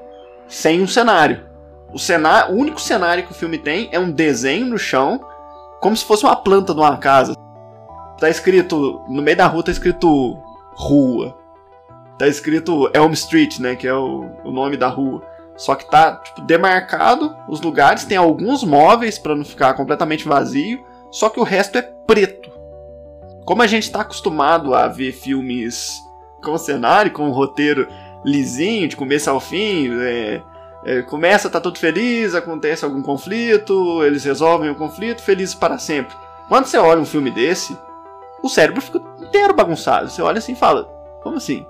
sem 0.47 0.81
um 0.81 0.87
cenário. 0.87 1.43
O, 1.93 1.99
cenário. 1.99 2.55
o 2.55 2.57
único 2.57 2.79
cenário 2.79 3.25
que 3.25 3.33
o 3.33 3.35
filme 3.35 3.57
tem 3.57 3.89
é 3.91 3.99
um 3.99 4.11
desenho 4.11 4.67
no 4.67 4.77
chão, 4.77 5.19
como 5.81 5.97
se 5.97 6.05
fosse 6.05 6.23
uma 6.23 6.37
planta 6.37 6.73
de 6.73 6.79
uma 6.79 6.95
casa. 6.95 7.35
Tá 8.17 8.29
escrito, 8.29 9.01
no 9.09 9.21
meio 9.21 9.35
da 9.35 9.47
rua 9.47 9.61
tá 9.61 9.71
escrito 9.71 10.37
rua 10.73 11.42
tá 12.17 12.27
escrito 12.27 12.89
Elm 12.93 13.11
Street, 13.13 13.59
né? 13.59 13.75
Que 13.75 13.87
é 13.87 13.93
o, 13.93 14.29
o 14.43 14.51
nome 14.51 14.77
da 14.77 14.87
rua. 14.87 15.21
Só 15.55 15.75
que 15.75 15.89
tá 15.89 16.15
tipo, 16.17 16.41
demarcado 16.41 17.35
os 17.47 17.61
lugares, 17.61 18.05
tem 18.05 18.17
alguns 18.17 18.63
móveis 18.63 19.19
para 19.19 19.35
não 19.35 19.45
ficar 19.45 19.73
completamente 19.75 20.27
vazio, 20.27 20.83
só 21.11 21.29
que 21.29 21.39
o 21.39 21.43
resto 21.43 21.77
é 21.77 21.81
preto. 21.81 22.51
Como 23.45 23.61
a 23.61 23.67
gente 23.67 23.83
está 23.83 24.01
acostumado 24.01 24.73
a 24.73 24.87
ver 24.87 25.11
filmes 25.11 25.99
com 26.43 26.57
cenário, 26.57 27.11
com 27.11 27.27
um 27.27 27.31
roteiro 27.31 27.87
lisinho, 28.25 28.87
de 28.87 28.95
começo 28.95 29.29
ao 29.29 29.39
fim, 29.39 29.91
é, 30.01 30.41
é, 30.85 31.01
começa, 31.03 31.49
tá 31.49 31.59
tudo 31.59 31.77
feliz, 31.77 32.33
acontece 32.33 32.83
algum 32.83 33.01
conflito, 33.01 34.03
eles 34.03 34.23
resolvem 34.23 34.69
o 34.69 34.75
conflito, 34.75 35.21
felizes 35.21 35.53
para 35.53 35.77
sempre. 35.77 36.15
Quando 36.47 36.65
você 36.65 36.77
olha 36.77 37.01
um 37.01 37.05
filme 37.05 37.29
desse, 37.29 37.77
o 38.41 38.49
cérebro 38.49 38.81
fica 38.81 39.01
inteiro 39.21 39.53
bagunçado. 39.53 40.09
Você 40.09 40.21
olha 40.21 40.39
assim 40.39 40.53
e 40.53 40.57
fala: 40.57 40.83
como 41.21 41.37
assim? 41.37 41.65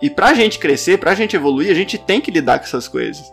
E 0.00 0.08
pra 0.08 0.34
gente 0.34 0.58
crescer, 0.58 0.98
pra 0.98 1.14
gente 1.14 1.34
evoluir, 1.34 1.70
a 1.70 1.74
gente 1.74 1.98
tem 1.98 2.20
que 2.20 2.30
lidar 2.30 2.58
com 2.58 2.64
essas 2.64 2.86
coisas. 2.86 3.32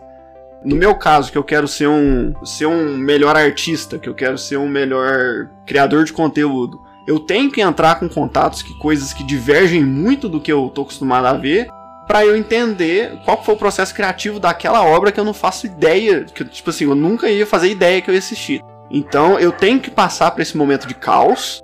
No 0.64 0.74
meu 0.74 0.94
caso, 0.96 1.30
que 1.30 1.38
eu 1.38 1.44
quero 1.44 1.68
ser 1.68 1.86
um, 1.86 2.34
ser 2.44 2.66
um 2.66 2.96
melhor 2.96 3.36
artista, 3.36 3.98
que 3.98 4.08
eu 4.08 4.14
quero 4.14 4.36
ser 4.36 4.56
um 4.56 4.68
melhor 4.68 5.48
criador 5.64 6.04
de 6.04 6.12
conteúdo, 6.12 6.80
eu 7.06 7.20
tenho 7.20 7.52
que 7.52 7.60
entrar 7.60 8.00
com 8.00 8.08
contatos 8.08 8.62
que 8.62 8.76
coisas 8.78 9.12
que 9.12 9.22
divergem 9.22 9.84
muito 9.84 10.28
do 10.28 10.40
que 10.40 10.50
eu 10.50 10.68
tô 10.74 10.82
acostumado 10.82 11.26
a 11.26 11.34
ver, 11.34 11.68
para 12.06 12.24
eu 12.24 12.36
entender 12.36 13.16
qual 13.24 13.42
foi 13.44 13.54
o 13.54 13.58
processo 13.58 13.94
criativo 13.94 14.40
daquela 14.40 14.84
obra 14.84 15.12
que 15.12 15.20
eu 15.20 15.24
não 15.24 15.34
faço 15.34 15.66
ideia, 15.66 16.24
que 16.24 16.44
tipo 16.44 16.70
assim, 16.70 16.84
eu 16.84 16.94
nunca 16.94 17.28
ia 17.28 17.46
fazer 17.46 17.68
ideia 17.68 18.00
que 18.00 18.10
eu 18.10 18.14
ia 18.14 18.18
assistir. 18.18 18.60
Então, 18.90 19.38
eu 19.38 19.52
tenho 19.52 19.80
que 19.80 19.90
passar 19.90 20.30
por 20.30 20.40
esse 20.40 20.56
momento 20.56 20.86
de 20.86 20.94
caos 20.94 21.62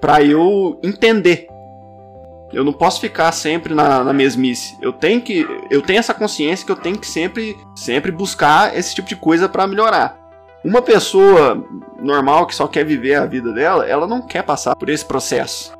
para 0.00 0.22
eu 0.22 0.78
entender 0.82 1.48
eu 2.52 2.64
não 2.64 2.72
posso 2.72 3.00
ficar 3.00 3.32
sempre 3.32 3.74
na, 3.74 4.04
na, 4.04 4.12
mesmice. 4.12 4.76
Eu 4.80 4.92
tenho 4.92 5.20
que, 5.20 5.46
eu 5.70 5.82
tenho 5.82 5.98
essa 5.98 6.14
consciência 6.14 6.64
que 6.64 6.72
eu 6.72 6.76
tenho 6.76 6.98
que 6.98 7.06
sempre, 7.06 7.56
sempre 7.74 8.12
buscar 8.12 8.76
esse 8.76 8.94
tipo 8.94 9.08
de 9.08 9.16
coisa 9.16 9.48
para 9.48 9.66
melhorar. 9.66 10.16
Uma 10.64 10.82
pessoa 10.82 11.64
normal 11.98 12.46
que 12.46 12.54
só 12.54 12.66
quer 12.66 12.84
viver 12.84 13.14
a 13.14 13.26
vida 13.26 13.52
dela, 13.52 13.86
ela 13.86 14.06
não 14.06 14.22
quer 14.22 14.42
passar 14.42 14.74
por 14.74 14.88
esse 14.88 15.04
processo. 15.04 15.75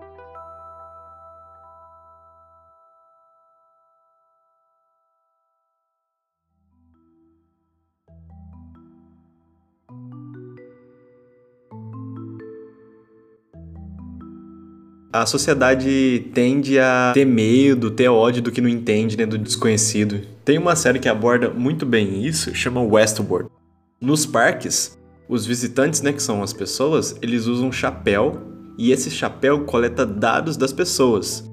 A 15.23 15.27
sociedade 15.27 16.27
tende 16.33 16.79
a 16.79 17.13
ter 17.15 17.25
medo, 17.25 17.91
ter 17.91 18.09
ódio 18.09 18.43
do 18.43 18.51
que 18.51 18.61
não 18.61 18.69
entende, 18.69 19.17
né, 19.17 19.27
do 19.27 19.39
desconhecido. 19.39 20.21
Tem 20.45 20.59
uma 20.59 20.77
série 20.77 20.99
que 20.99 21.09
aborda 21.09 21.51
muito 21.51 21.87
bem 21.87 22.25
isso, 22.25 22.55
chama 22.55 22.83
Westworld. 22.83 23.51
Nos 24.01 24.27
parques, 24.27 24.99
os 25.29 25.47
visitantes, 25.47 26.03
né, 26.03 26.13
que 26.13 26.23
são 26.23 26.43
as 26.43 26.53
pessoas, 26.53 27.17
eles 27.23 27.47
usam 27.47 27.73
chapéu 27.73 28.41
e 28.79 28.93
esse 28.93 29.11
chapéu 29.11 29.65
coleta 29.65 30.05
dados 30.05 30.57
das 30.57 30.73
pessoas 30.73 31.49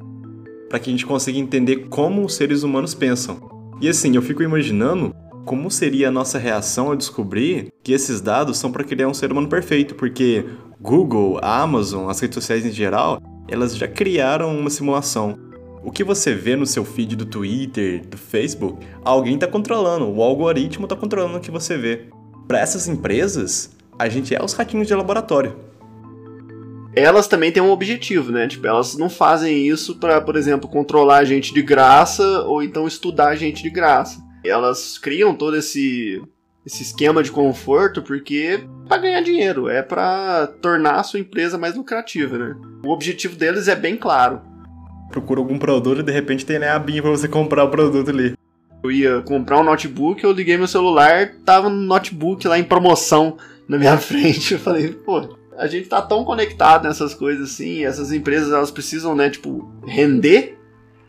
para 0.70 0.80
que 0.80 0.90
a 0.90 0.92
gente 0.92 1.06
consiga 1.06 1.38
entender 1.38 1.88
como 1.88 2.26
os 2.26 2.34
seres 2.34 2.64
humanos 2.64 2.94
pensam. 2.94 3.38
E 3.80 3.88
assim, 3.88 4.16
eu 4.16 4.22
fico 4.22 4.42
imaginando 4.42 5.14
como 5.46 5.70
seria 5.70 6.08
a 6.08 6.12
nossa 6.12 6.40
reação 6.40 6.88
ao 6.88 6.96
descobrir 6.96 7.72
que 7.84 7.94
esses 7.94 8.22
dados 8.22 8.58
são 8.58 8.72
para 8.72 8.84
criar 8.84 9.08
um 9.08 9.14
ser 9.14 9.32
humano 9.32 9.48
perfeito, 9.48 9.94
porque 9.94 10.46
Google, 10.82 11.40
Amazon, 11.44 12.10
as 12.10 12.20
redes 12.20 12.36
sociais 12.36 12.66
em 12.66 12.72
geral, 12.72 13.22
elas 13.48 13.76
já 13.76 13.88
criaram 13.88 14.58
uma 14.58 14.70
simulação. 14.70 15.38
O 15.84 15.92
que 15.92 16.04
você 16.04 16.34
vê 16.34 16.56
no 16.56 16.66
seu 16.66 16.86
feed 16.86 17.16
do 17.16 17.26
Twitter, 17.26 18.06
do 18.08 18.18
Facebook, 18.18 18.86
alguém 19.04 19.36
está 19.36 19.48
controlando, 19.48 20.10
o 20.10 20.24
algoritmo 20.24 20.86
está 20.86 20.96
controlando 20.96 21.38
o 21.38 21.42
que 21.42 21.52
você 21.52 21.78
vê. 21.78 22.06
Para 22.48 22.60
essas 22.60 22.88
empresas, 22.88 23.76
a 24.00 24.08
gente 24.08 24.34
é 24.34 24.44
os 24.44 24.54
ratinhos 24.54 24.88
de 24.88 24.96
laboratório. 24.96 25.56
Elas 26.96 27.28
também 27.28 27.52
têm 27.52 27.62
um 27.62 27.72
objetivo, 27.72 28.32
né? 28.32 28.48
Tipo, 28.48 28.68
elas 28.68 28.96
não 28.96 29.10
fazem 29.10 29.68
isso 29.68 29.96
para, 29.96 30.22
por 30.22 30.36
exemplo, 30.36 30.70
controlar 30.70 31.18
a 31.18 31.26
gente 31.26 31.54
de 31.54 31.62
graça 31.62 32.44
ou 32.44 32.62
então 32.62 32.88
estudar 32.88 33.30
a 33.30 33.36
gente 33.36 33.64
de 33.64 33.70
graça. 33.70 34.22
Elas 34.46 34.98
criam 34.98 35.36
todo 35.36 35.58
esse 35.58 36.22
esse 36.66 36.82
esquema 36.82 37.22
de 37.22 37.32
conforto 37.32 38.02
porque 38.02 38.64
para 38.88 39.02
ganhar 39.02 39.22
dinheiro, 39.22 39.70
é 39.70 39.82
para 39.82 40.48
tornar 40.62 40.96
a 40.96 41.04
sua 41.04 41.20
empresa 41.20 41.58
mais 41.58 41.76
lucrativa, 41.76 42.38
né? 42.38 42.56
O 42.86 42.92
objetivo 42.92 43.36
deles 43.36 43.68
é 43.68 43.76
bem 43.76 43.96
claro. 43.96 44.42
Procura 45.10 45.40
algum 45.40 45.58
produto 45.58 46.00
e 46.00 46.04
de 46.04 46.12
repente 46.12 46.46
tem 46.46 46.60
né, 46.60 46.70
a 46.70 46.80
BIM 46.80 47.02
para 47.02 47.12
você 47.12 47.28
comprar 47.28 47.64
o 47.64 47.70
produto 47.70 48.10
ali. 48.10 48.34
Eu 48.84 48.92
ia 48.92 49.22
comprar 49.22 49.60
um 49.60 49.64
notebook, 49.64 50.24
eu 50.24 50.32
liguei 50.32 50.58
meu 50.58 50.68
celular, 50.68 51.36
tava 51.46 51.70
no 51.70 51.82
notebook 51.82 52.48
lá 52.48 52.60
em 52.60 52.64
promoção 52.64 53.38
na 53.68 53.78
minha 53.78 53.96
frente. 53.98 54.54
Eu 54.54 54.60
falei, 54.60 54.90
pô, 54.90 55.38
a 55.58 55.68
gente 55.68 55.88
tá 55.88 56.02
tão 56.02 56.26
conectado 56.26 56.88
nessas 56.88 57.14
coisas 57.14 57.52
assim, 57.52 57.86
essas 57.86 58.12
empresas 58.12 58.52
elas 58.52 58.72
precisam, 58.72 59.16
né, 59.16 59.30
tipo, 59.30 59.72
render, 59.86 60.58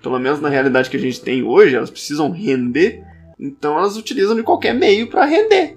pelo 0.02 0.18
menos 0.18 0.40
na 0.40 0.48
realidade 0.48 0.90
que 0.90 0.96
a 0.96 1.00
gente 1.00 1.20
tem 1.20 1.42
hoje, 1.42 1.74
elas 1.74 1.90
precisam 1.90 2.30
render 2.30 3.02
então 3.38 3.76
elas 3.76 3.96
utilizam 3.96 4.34
de 4.34 4.42
qualquer 4.42 4.74
meio 4.74 5.08
para 5.08 5.24
render. 5.24 5.76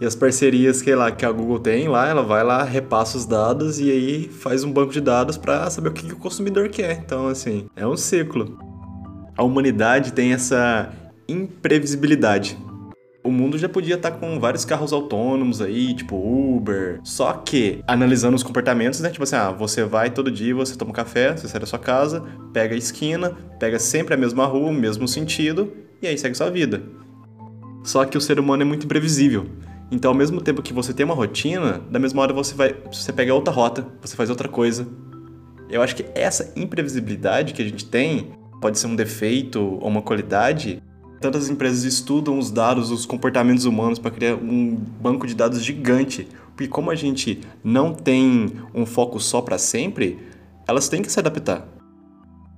E 0.00 0.06
as 0.06 0.14
parcerias 0.14 0.80
que, 0.80 0.94
lá, 0.94 1.10
que 1.10 1.26
a 1.26 1.30
Google 1.30 1.60
tem 1.60 1.86
lá, 1.86 2.08
ela 2.08 2.22
vai 2.22 2.42
lá, 2.42 2.64
repassa 2.64 3.18
os 3.18 3.26
dados 3.26 3.78
e 3.78 3.90
aí 3.90 4.28
faz 4.28 4.64
um 4.64 4.72
banco 4.72 4.92
de 4.92 5.00
dados 5.00 5.36
para 5.36 5.68
saber 5.68 5.90
o 5.90 5.92
que, 5.92 6.06
que 6.06 6.14
o 6.14 6.16
consumidor 6.16 6.70
quer. 6.70 6.92
Então, 7.04 7.28
assim, 7.28 7.66
é 7.76 7.86
um 7.86 7.98
ciclo. 7.98 8.58
A 9.36 9.44
humanidade 9.44 10.14
tem 10.14 10.32
essa 10.32 10.90
imprevisibilidade. 11.28 12.56
O 13.22 13.30
mundo 13.30 13.58
já 13.58 13.68
podia 13.68 13.96
estar 13.96 14.12
tá 14.12 14.16
com 14.16 14.40
vários 14.40 14.64
carros 14.64 14.90
autônomos 14.90 15.60
aí, 15.60 15.94
tipo 15.94 16.16
Uber. 16.16 16.98
Só 17.04 17.34
que, 17.34 17.84
analisando 17.86 18.34
os 18.34 18.42
comportamentos, 18.42 19.00
né? 19.00 19.10
Tipo 19.10 19.24
assim, 19.24 19.36
ah, 19.36 19.50
você 19.50 19.84
vai 19.84 20.08
todo 20.08 20.30
dia, 20.30 20.54
você 20.54 20.74
toma 20.76 20.92
um 20.92 20.94
café, 20.94 21.36
você 21.36 21.46
sai 21.46 21.60
da 21.60 21.66
sua 21.66 21.78
casa, 21.78 22.24
pega 22.54 22.74
a 22.74 22.78
esquina, 22.78 23.36
pega 23.58 23.78
sempre 23.78 24.14
a 24.14 24.16
mesma 24.16 24.46
rua, 24.46 24.70
o 24.70 24.72
mesmo 24.72 25.06
sentido, 25.06 25.70
e 26.00 26.06
aí 26.06 26.16
segue 26.16 26.34
sua 26.34 26.50
vida. 26.50 26.82
Só 27.84 28.06
que 28.06 28.16
o 28.16 28.20
ser 28.20 28.40
humano 28.40 28.62
é 28.62 28.64
muito 28.64 28.86
imprevisível. 28.86 29.46
Então, 29.90 30.12
ao 30.12 30.16
mesmo 30.16 30.40
tempo 30.40 30.62
que 30.62 30.72
você 30.72 30.94
tem 30.94 31.04
uma 31.04 31.14
rotina, 31.14 31.80
da 31.90 31.98
mesma 31.98 32.22
hora 32.22 32.32
você 32.32 32.54
vai, 32.54 32.74
você 32.90 33.12
pega 33.12 33.34
outra 33.34 33.52
rota, 33.52 33.86
você 34.00 34.14
faz 34.14 34.30
outra 34.30 34.48
coisa. 34.48 34.86
Eu 35.68 35.82
acho 35.82 35.96
que 35.96 36.04
essa 36.14 36.52
imprevisibilidade 36.56 37.52
que 37.52 37.62
a 37.62 37.64
gente 37.64 37.84
tem 37.84 38.32
pode 38.60 38.78
ser 38.78 38.86
um 38.86 38.94
defeito 38.94 39.60
ou 39.60 39.88
uma 39.88 40.02
qualidade. 40.02 40.82
Tantas 41.20 41.50
empresas 41.50 41.84
estudam 41.84 42.38
os 42.38 42.50
dados, 42.50 42.90
os 42.90 43.04
comportamentos 43.04 43.64
humanos 43.64 43.98
para 43.98 44.10
criar 44.10 44.36
um 44.36 44.74
banco 44.74 45.26
de 45.26 45.34
dados 45.34 45.62
gigante. 45.62 46.28
Porque 46.56 46.68
como 46.68 46.90
a 46.90 46.94
gente 46.94 47.40
não 47.62 47.92
tem 47.92 48.52
um 48.74 48.86
foco 48.86 49.18
só 49.18 49.40
para 49.40 49.58
sempre, 49.58 50.18
elas 50.66 50.88
têm 50.88 51.02
que 51.02 51.10
se 51.10 51.18
adaptar 51.18 51.66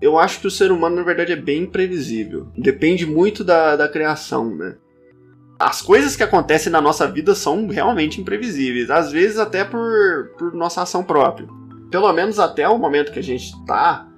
eu 0.03 0.19
acho 0.19 0.41
que 0.41 0.49
o 0.49 0.51
ser 0.51 0.73
humano, 0.73 0.97
na 0.97 1.05
verdade, 1.05 1.31
é 1.33 1.37
bem 1.37 1.63
imprevisível. 1.63 2.49
Depende 2.59 3.07
muito 3.07 3.45
da, 3.45 3.77
da 3.77 3.89
criação, 3.89 4.53
né? 4.57 4.75
As 5.63 5.81
coisas 5.81 6.17
que 6.17 6.25
acontecem 6.25 6.73
na 6.73 6.81
nossa 6.81 7.07
vida 7.07 7.37
são 7.37 7.69
realmente 7.69 8.21
imprevisíveis, 8.21 8.91
às 8.91 9.13
vezes 9.13 9.39
até 9.39 9.65
por, 9.65 10.33
por 10.37 10.53
nossa 10.53 10.83
ação 10.83 11.05
própria. 11.05 11.47
Pelo 11.89 12.13
menos 12.13 12.41
até 12.41 12.69
o 12.69 12.77
momento 12.77 13.13
que 13.13 13.21
a 13.21 13.23
gente 13.23 13.55
está, 13.55 14.09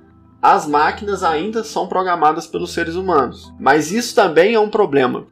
as 0.40 0.66
máquinas 0.66 1.22
ainda 1.22 1.62
são 1.62 1.86
programadas 1.86 2.46
pelos 2.46 2.72
seres 2.72 2.94
humanos. 2.94 3.52
Mas 3.60 3.92
isso 3.92 4.14
também 4.14 4.54
é 4.54 4.58
um 4.58 4.70
problema. 4.70 5.26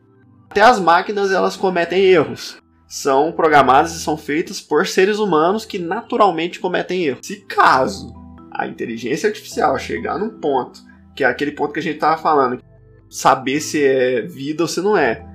Até 0.50 0.60
as 0.60 0.78
máquinas 0.78 1.32
elas 1.32 1.56
cometem 1.56 2.04
erros. 2.04 2.58
São 2.86 3.32
programadas 3.32 3.94
e 3.94 4.00
são 4.00 4.18
feitas 4.18 4.60
por 4.60 4.86
seres 4.86 5.18
humanos 5.18 5.64
que 5.64 5.78
naturalmente 5.78 6.60
cometem 6.60 7.04
erros. 7.04 7.26
Se 7.26 7.36
caso 7.46 8.12
a 8.52 8.66
inteligência 8.66 9.30
artificial 9.30 9.78
chegar 9.78 10.18
num 10.18 10.38
ponto, 10.38 10.78
que 11.16 11.24
é 11.24 11.26
aquele 11.26 11.52
ponto 11.52 11.72
que 11.72 11.80
a 11.80 11.82
gente 11.82 11.94
estava 11.94 12.20
falando, 12.20 12.62
saber 13.08 13.62
se 13.62 13.82
é 13.82 14.20
vida 14.20 14.62
ou 14.62 14.68
se 14.68 14.82
não 14.82 14.94
é, 14.94 15.31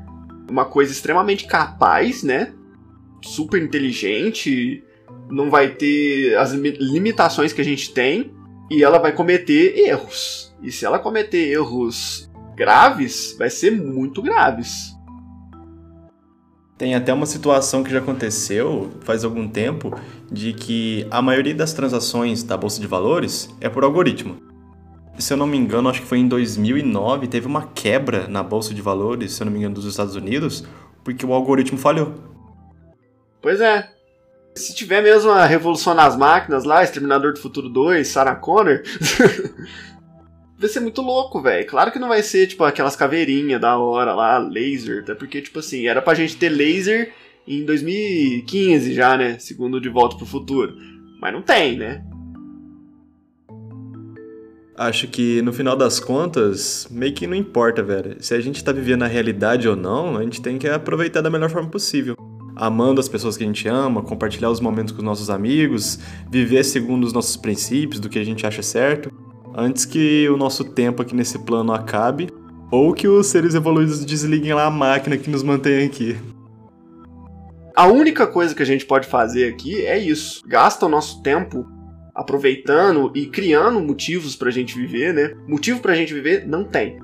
uma 0.49 0.65
coisa 0.65 0.91
extremamente 0.91 1.45
capaz, 1.45 2.23
né? 2.23 2.53
Super 3.23 3.61
inteligente, 3.61 4.83
não 5.29 5.49
vai 5.49 5.69
ter 5.69 6.37
as 6.37 6.51
limitações 6.51 7.53
que 7.53 7.61
a 7.61 7.65
gente 7.65 7.93
tem 7.93 8.31
e 8.69 8.83
ela 8.83 8.99
vai 8.99 9.11
cometer 9.11 9.77
erros. 9.77 10.55
E 10.61 10.71
se 10.71 10.85
ela 10.85 10.99
cometer 10.99 11.49
erros 11.49 12.29
graves, 12.55 13.35
vai 13.37 13.49
ser 13.49 13.71
muito 13.71 14.21
graves. 14.21 14.95
Tem 16.77 16.93
até 16.93 17.11
uma 17.11 17.25
situação 17.25 17.83
que 17.83 17.89
já 17.89 17.97
aconteceu 17.97 18.91
faz 19.01 19.23
algum 19.23 19.47
tempo 19.47 19.99
de 20.31 20.53
que 20.53 21.07
a 21.09 21.21
maioria 21.21 21.55
das 21.55 21.73
transações 21.73 22.43
da 22.43 22.55
bolsa 22.55 22.79
de 22.79 22.85
valores 22.85 23.49
é 23.59 23.67
por 23.67 23.83
algoritmo. 23.83 24.37
Se 25.17 25.33
eu 25.33 25.37
não 25.37 25.47
me 25.47 25.57
engano, 25.57 25.89
acho 25.89 26.01
que 26.01 26.07
foi 26.07 26.19
em 26.19 26.27
2009, 26.27 27.27
teve 27.27 27.47
uma 27.47 27.67
quebra 27.67 28.27
na 28.27 28.43
bolsa 28.43 28.73
de 28.73 28.81
valores, 28.81 29.33
se 29.33 29.41
eu 29.41 29.45
não 29.45 29.51
me 29.51 29.59
engano, 29.59 29.75
dos 29.75 29.85
Estados 29.85 30.15
Unidos, 30.15 30.63
porque 31.03 31.25
o 31.25 31.33
algoritmo 31.33 31.77
falhou. 31.77 32.13
Pois 33.41 33.59
é, 33.59 33.89
se 34.57 34.75
tiver 34.75 35.01
mesmo 35.01 35.31
a 35.31 35.45
Revolução 35.45 35.93
nas 35.93 36.17
Máquinas 36.17 36.63
lá, 36.63 36.83
Exterminador 36.83 37.33
do 37.33 37.39
Futuro 37.39 37.69
2, 37.69 38.07
Sarah 38.07 38.35
Connor, 38.35 38.81
vai 40.57 40.69
ser 40.69 40.79
muito 40.79 41.01
louco, 41.01 41.41
velho. 41.41 41.65
Claro 41.67 41.91
que 41.91 41.99
não 41.99 42.09
vai 42.09 42.23
ser, 42.23 42.47
tipo, 42.47 42.63
aquelas 42.63 42.95
caveirinhas 42.95 43.61
da 43.61 43.77
hora 43.77 44.13
lá, 44.13 44.37
laser, 44.37 45.01
até 45.03 45.13
porque, 45.13 45.41
tipo 45.41 45.59
assim, 45.59 45.87
era 45.87 46.01
pra 46.01 46.15
gente 46.15 46.35
ter 46.37 46.49
laser 46.49 47.13
em 47.47 47.63
2015 47.63 48.93
já, 48.93 49.15
né? 49.15 49.37
Segundo 49.39 49.79
De 49.79 49.89
Volta 49.89 50.17
pro 50.17 50.25
Futuro. 50.25 50.75
Mas 51.21 51.33
não 51.33 51.41
tem, 51.41 51.77
né? 51.77 52.03
Acho 54.77 55.07
que 55.07 55.41
no 55.41 55.51
final 55.51 55.75
das 55.75 55.99
contas, 55.99 56.87
meio 56.91 57.13
que 57.13 57.25
não 57.25 57.35
importa, 57.35 57.81
velho. 57.81 58.15
Se 58.19 58.35
a 58.35 58.39
gente 58.39 58.63
tá 58.63 58.71
vivendo 58.71 59.03
a 59.03 59.07
realidade 59.07 59.67
ou 59.67 59.75
não, 59.75 60.17
a 60.17 60.23
gente 60.23 60.41
tem 60.41 60.57
que 60.59 60.69
aproveitar 60.69 61.21
da 61.21 61.29
melhor 61.29 61.49
forma 61.49 61.69
possível 61.69 62.15
amando 62.57 62.99
as 62.99 63.07
pessoas 63.07 63.37
que 63.37 63.43
a 63.43 63.47
gente 63.47 63.67
ama, 63.67 64.01
compartilhar 64.01 64.49
os 64.49 64.59
momentos 64.59 64.91
com 64.91 64.99
os 64.99 65.05
nossos 65.05 65.29
amigos, 65.29 65.99
viver 66.29 66.63
segundo 66.63 67.03
os 67.03 67.13
nossos 67.13 67.37
princípios, 67.37 67.99
do 67.99 68.09
que 68.09 68.17
a 68.17 68.23
gente 68.23 68.45
acha 68.45 68.63
certo, 68.63 69.11
antes 69.55 69.85
que 69.85 70.27
o 70.29 70.35
nosso 70.35 70.63
tempo 70.63 71.01
aqui 71.01 71.15
nesse 71.15 71.39
plano 71.39 71.71
acabe 71.71 72.29
ou 72.71 72.93
que 72.93 73.07
os 73.07 73.27
seres 73.27 73.53
evoluídos 73.53 74.03
desliguem 74.03 74.53
lá 74.53 74.65
a 74.65 74.71
máquina 74.71 75.17
que 75.17 75.29
nos 75.29 75.43
mantém 75.43 75.85
aqui. 75.85 76.17
A 77.75 77.85
única 77.85 78.25
coisa 78.25 78.55
que 78.55 78.63
a 78.63 78.65
gente 78.65 78.85
pode 78.85 79.07
fazer 79.07 79.53
aqui 79.53 79.85
é 79.85 79.99
isso. 79.99 80.41
Gasta 80.47 80.87
o 80.87 80.89
nosso 80.89 81.21
tempo 81.21 81.65
aproveitando 82.17 83.11
e 83.13 83.27
criando 83.27 83.79
motivos 83.79 84.35
pra 84.35 84.49
gente 84.49 84.75
viver, 84.75 85.13
né? 85.13 85.35
Motivo 85.47 85.79
pra 85.79 85.93
gente 85.93 86.11
viver 86.11 86.47
não 86.47 86.63
tem. 86.63 86.97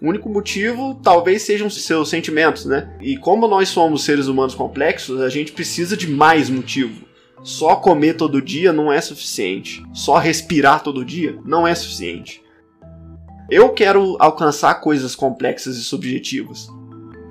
O 0.00 0.08
único 0.08 0.28
motivo 0.28 0.94
talvez 1.02 1.42
sejam 1.42 1.68
seus 1.68 2.08
sentimentos, 2.08 2.64
né? 2.66 2.96
E 3.00 3.16
como 3.16 3.48
nós 3.48 3.68
somos 3.68 4.04
seres 4.04 4.28
humanos 4.28 4.54
complexos, 4.54 5.20
a 5.20 5.28
gente 5.28 5.50
precisa 5.50 5.96
de 5.96 6.08
mais 6.08 6.48
motivo. 6.48 7.04
Só 7.42 7.74
comer 7.74 8.14
todo 8.14 8.40
dia 8.40 8.72
não 8.72 8.92
é 8.92 9.00
suficiente. 9.00 9.82
Só 9.92 10.18
respirar 10.18 10.84
todo 10.84 11.04
dia 11.04 11.36
não 11.44 11.66
é 11.66 11.74
suficiente. 11.74 12.40
Eu 13.50 13.70
quero 13.70 14.16
alcançar 14.20 14.76
coisas 14.76 15.16
complexas 15.16 15.76
e 15.76 15.82
subjetivas. 15.82 16.68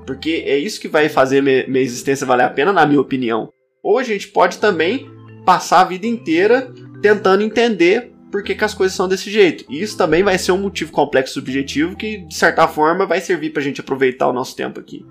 Porque 0.05 0.43
é 0.45 0.57
isso 0.57 0.81
que 0.81 0.88
vai 0.89 1.07
fazer 1.07 1.41
minha 1.41 1.83
existência 1.83 2.27
valer 2.27 2.43
a 2.43 2.49
pena, 2.49 2.73
na 2.73 2.85
minha 2.85 3.01
opinião. 3.01 3.49
Ou 3.81 3.97
a 3.97 4.03
gente 4.03 4.27
pode 4.27 4.57
também 4.57 5.14
passar 5.45 5.81
a 5.81 5.86
vida 5.86 6.08
inteira 6.08 6.73
tentando 7.01 7.43
entender 7.43 8.12
por 8.31 8.43
que, 8.43 8.55
que 8.55 8.63
as 8.65 8.73
coisas 8.73 8.95
são 8.95 9.08
desse 9.08 9.31
jeito. 9.31 9.63
E 9.69 9.81
isso 9.81 9.95
também 9.95 10.23
vai 10.23 10.38
ser 10.38 10.51
um 10.51 10.58
motivo 10.58 10.91
complexo 10.91 11.36
subjetivo 11.36 11.95
que, 11.95 12.17
de 12.17 12.36
certa 12.36 12.67
forma, 12.67 13.05
vai 13.05 13.21
servir 13.21 13.51
para 13.51 13.62
a 13.62 13.63
gente 13.63 13.79
aproveitar 13.79 14.27
o 14.27 14.34
nosso 14.34 14.55
tempo 14.55 14.79
aqui. 14.79 15.05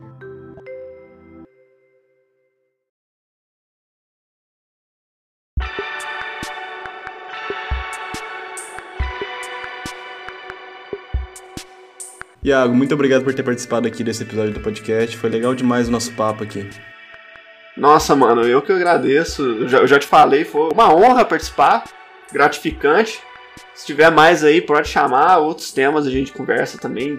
Iago, 12.44 12.74
muito 12.74 12.92
obrigado 12.92 13.24
por 13.24 13.32
ter 13.32 13.42
participado 13.42 13.88
aqui 13.88 14.04
desse 14.04 14.22
episódio 14.22 14.52
do 14.52 14.60
podcast. 14.60 15.16
Foi 15.16 15.30
legal 15.30 15.54
demais 15.54 15.88
o 15.88 15.90
nosso 15.90 16.12
papo 16.12 16.44
aqui. 16.44 16.68
Nossa, 17.76 18.14
mano, 18.14 18.42
eu 18.42 18.62
que 18.62 18.72
agradeço. 18.72 19.42
Eu 19.42 19.68
já, 19.68 19.78
eu 19.78 19.86
já 19.86 19.98
te 19.98 20.06
falei, 20.06 20.44
foi 20.44 20.70
uma 20.72 20.94
honra 20.94 21.24
participar 21.24 21.84
gratificante. 22.32 23.20
Se 23.74 23.86
tiver 23.86 24.10
mais 24.10 24.44
aí, 24.44 24.60
pode 24.60 24.88
chamar. 24.88 25.38
Outros 25.38 25.72
temas 25.72 26.06
a 26.06 26.10
gente 26.10 26.32
conversa 26.32 26.78
também 26.78 27.18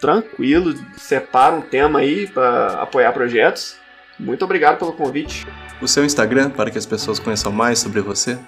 tranquilo. 0.00 0.74
Separa 0.96 1.54
um 1.54 1.60
tema 1.60 2.00
aí 2.00 2.26
para 2.26 2.82
apoiar 2.82 3.12
projetos. 3.12 3.76
Muito 4.18 4.44
obrigado 4.44 4.78
pelo 4.78 4.92
convite. 4.92 5.46
O 5.80 5.88
seu 5.88 6.04
Instagram, 6.04 6.50
para 6.50 6.70
que 6.70 6.78
as 6.78 6.86
pessoas 6.86 7.18
conheçam 7.18 7.52
mais 7.52 7.78
sobre 7.78 8.00
você? 8.00 8.38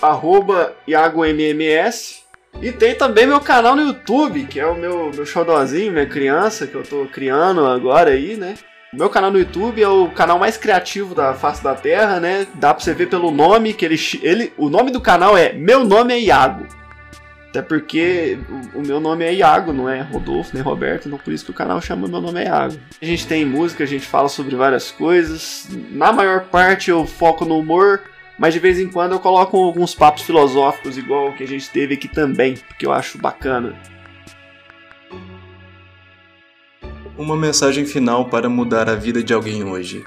Arroba 0.00 0.74
IagoMMS. 0.86 2.22
E 2.62 2.70
tem 2.70 2.94
também 2.94 3.26
meu 3.26 3.40
canal 3.40 3.74
no 3.74 3.82
YouTube, 3.82 4.44
que 4.44 4.60
é 4.60 4.66
o 4.66 4.76
meu, 4.76 5.10
meu 5.12 5.26
xodózinho, 5.26 5.92
minha 5.92 6.06
criança, 6.06 6.66
que 6.66 6.74
eu 6.74 6.82
tô 6.82 7.06
criando 7.06 7.66
agora 7.66 8.10
aí, 8.10 8.36
né? 8.36 8.54
Meu 8.96 9.10
canal 9.10 9.30
no 9.32 9.38
YouTube 9.38 9.82
é 9.82 9.88
o 9.88 10.08
canal 10.08 10.38
mais 10.38 10.56
criativo 10.56 11.16
da 11.16 11.34
face 11.34 11.62
da 11.62 11.74
Terra, 11.74 12.20
né? 12.20 12.46
Dá 12.54 12.72
pra 12.72 12.82
você 12.82 12.94
ver 12.94 13.08
pelo 13.08 13.32
nome 13.32 13.74
que 13.74 13.84
ele. 13.84 13.96
ele 14.22 14.52
o 14.56 14.70
nome 14.70 14.92
do 14.92 15.00
canal 15.00 15.36
é 15.36 15.52
Meu 15.52 15.84
Nome 15.84 16.14
é 16.14 16.20
Iago. 16.20 16.66
Até 17.48 17.60
porque 17.60 18.38
o, 18.74 18.78
o 18.78 18.86
meu 18.86 19.00
nome 19.00 19.24
é 19.24 19.34
Iago, 19.34 19.72
não 19.72 19.88
é 19.88 20.00
Rodolfo 20.00 20.50
nem 20.54 20.62
Roberto, 20.62 21.06
então 21.06 21.18
por 21.18 21.32
isso 21.32 21.44
que 21.44 21.50
o 21.50 21.54
canal 21.54 21.80
chama 21.80 22.06
Meu 22.06 22.20
Nome 22.20 22.40
é 22.40 22.44
Iago. 22.44 22.76
A 23.00 23.04
gente 23.04 23.26
tem 23.26 23.44
música, 23.44 23.82
a 23.82 23.86
gente 23.86 24.06
fala 24.06 24.28
sobre 24.28 24.54
várias 24.54 24.90
coisas. 24.92 25.68
Na 25.90 26.12
maior 26.12 26.44
parte 26.44 26.90
eu 26.90 27.04
foco 27.04 27.44
no 27.44 27.58
humor, 27.58 28.02
mas 28.38 28.54
de 28.54 28.60
vez 28.60 28.78
em 28.78 28.88
quando 28.88 29.12
eu 29.12 29.20
coloco 29.20 29.56
alguns 29.56 29.92
papos 29.94 30.22
filosóficos, 30.22 30.96
igual 30.96 31.28
o 31.28 31.32
que 31.32 31.42
a 31.42 31.48
gente 31.48 31.68
teve 31.70 31.94
aqui 31.94 32.06
também, 32.06 32.54
porque 32.54 32.86
eu 32.86 32.92
acho 32.92 33.18
bacana. 33.18 33.74
Uma 37.16 37.36
mensagem 37.36 37.86
final 37.86 38.26
para 38.26 38.48
mudar 38.48 38.88
a 38.88 38.94
vida 38.94 39.22
de 39.22 39.32
alguém 39.32 39.64
hoje? 39.64 40.04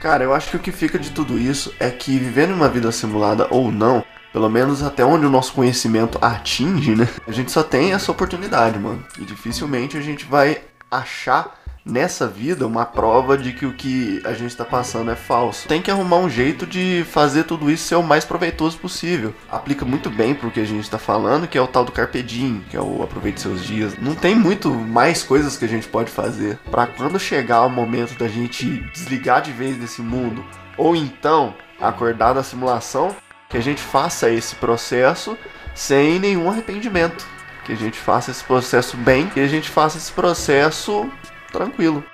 Cara, 0.00 0.22
eu 0.22 0.32
acho 0.32 0.50
que 0.50 0.56
o 0.56 0.60
que 0.60 0.70
fica 0.70 0.98
de 0.98 1.10
tudo 1.10 1.38
isso 1.38 1.74
é 1.80 1.90
que 1.90 2.18
vivendo 2.18 2.54
uma 2.54 2.68
vida 2.68 2.92
simulada 2.92 3.48
ou 3.50 3.72
não, 3.72 4.04
pelo 4.32 4.48
menos 4.48 4.82
até 4.82 5.04
onde 5.04 5.26
o 5.26 5.30
nosso 5.30 5.52
conhecimento 5.52 6.18
atinge, 6.20 6.94
né? 6.94 7.08
A 7.26 7.32
gente 7.32 7.50
só 7.50 7.62
tem 7.62 7.92
essa 7.92 8.12
oportunidade, 8.12 8.78
mano. 8.78 9.04
E 9.18 9.24
dificilmente 9.24 9.96
a 9.96 10.00
gente 10.00 10.24
vai 10.24 10.60
achar 10.90 11.57
nessa 11.88 12.28
vida 12.28 12.66
uma 12.66 12.84
prova 12.84 13.36
de 13.36 13.52
que 13.52 13.64
o 13.64 13.72
que 13.72 14.20
a 14.24 14.32
gente 14.34 14.50
está 14.50 14.64
passando 14.64 15.10
é 15.10 15.16
falso. 15.16 15.66
Tem 15.66 15.80
que 15.80 15.90
arrumar 15.90 16.18
um 16.18 16.28
jeito 16.28 16.66
de 16.66 17.04
fazer 17.10 17.44
tudo 17.44 17.70
isso 17.70 17.88
ser 17.88 17.96
o 17.96 18.02
mais 18.02 18.24
proveitoso 18.24 18.78
possível. 18.78 19.34
Aplica 19.50 19.84
muito 19.84 20.10
bem 20.10 20.34
pro 20.34 20.50
que 20.50 20.60
a 20.60 20.64
gente 20.64 20.82
está 20.82 20.98
falando, 20.98 21.48
que 21.48 21.56
é 21.56 21.60
o 21.60 21.66
tal 21.66 21.84
do 21.84 21.92
carpe 21.92 22.22
diem, 22.22 22.62
que 22.68 22.76
é 22.76 22.80
o 22.80 23.02
aproveite 23.02 23.40
seus 23.40 23.64
dias. 23.64 23.96
Não 23.98 24.14
tem 24.14 24.34
muito 24.34 24.70
mais 24.70 25.22
coisas 25.22 25.56
que 25.56 25.64
a 25.64 25.68
gente 25.68 25.88
pode 25.88 26.10
fazer 26.10 26.58
para 26.70 26.86
quando 26.86 27.18
chegar 27.18 27.64
o 27.64 27.70
momento 27.70 28.18
da 28.18 28.28
gente 28.28 28.66
desligar 28.92 29.40
de 29.40 29.52
vez 29.52 29.76
desse 29.76 30.02
mundo 30.02 30.44
ou 30.76 30.94
então 30.94 31.54
acordar 31.80 32.34
da 32.34 32.42
simulação, 32.42 33.14
que 33.48 33.56
a 33.56 33.62
gente 33.62 33.80
faça 33.80 34.28
esse 34.28 34.54
processo 34.56 35.36
sem 35.74 36.18
nenhum 36.18 36.50
arrependimento. 36.50 37.26
Que 37.64 37.72
a 37.72 37.76
gente 37.76 37.98
faça 37.98 38.30
esse 38.30 38.42
processo 38.44 38.96
bem, 38.96 39.28
que 39.28 39.40
a 39.40 39.46
gente 39.46 39.70
faça 39.70 39.98
esse 39.98 40.12
processo 40.12 41.10
tranquilo. 41.52 42.04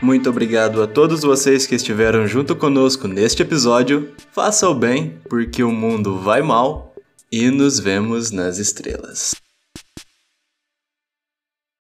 Muito 0.00 0.28
obrigado 0.28 0.82
a 0.82 0.86
todos 0.86 1.22
vocês 1.22 1.66
que 1.66 1.74
estiveram 1.74 2.26
junto 2.26 2.54
conosco 2.54 3.08
neste 3.08 3.42
episódio. 3.42 4.12
Faça 4.32 4.68
o 4.68 4.74
bem, 4.74 5.18
porque 5.30 5.62
o 5.62 5.72
mundo 5.72 6.18
vai 6.18 6.42
mal 6.42 6.94
e 7.32 7.50
nos 7.50 7.78
vemos 7.78 8.30
nas 8.30 8.58
estrelas. 8.58 9.43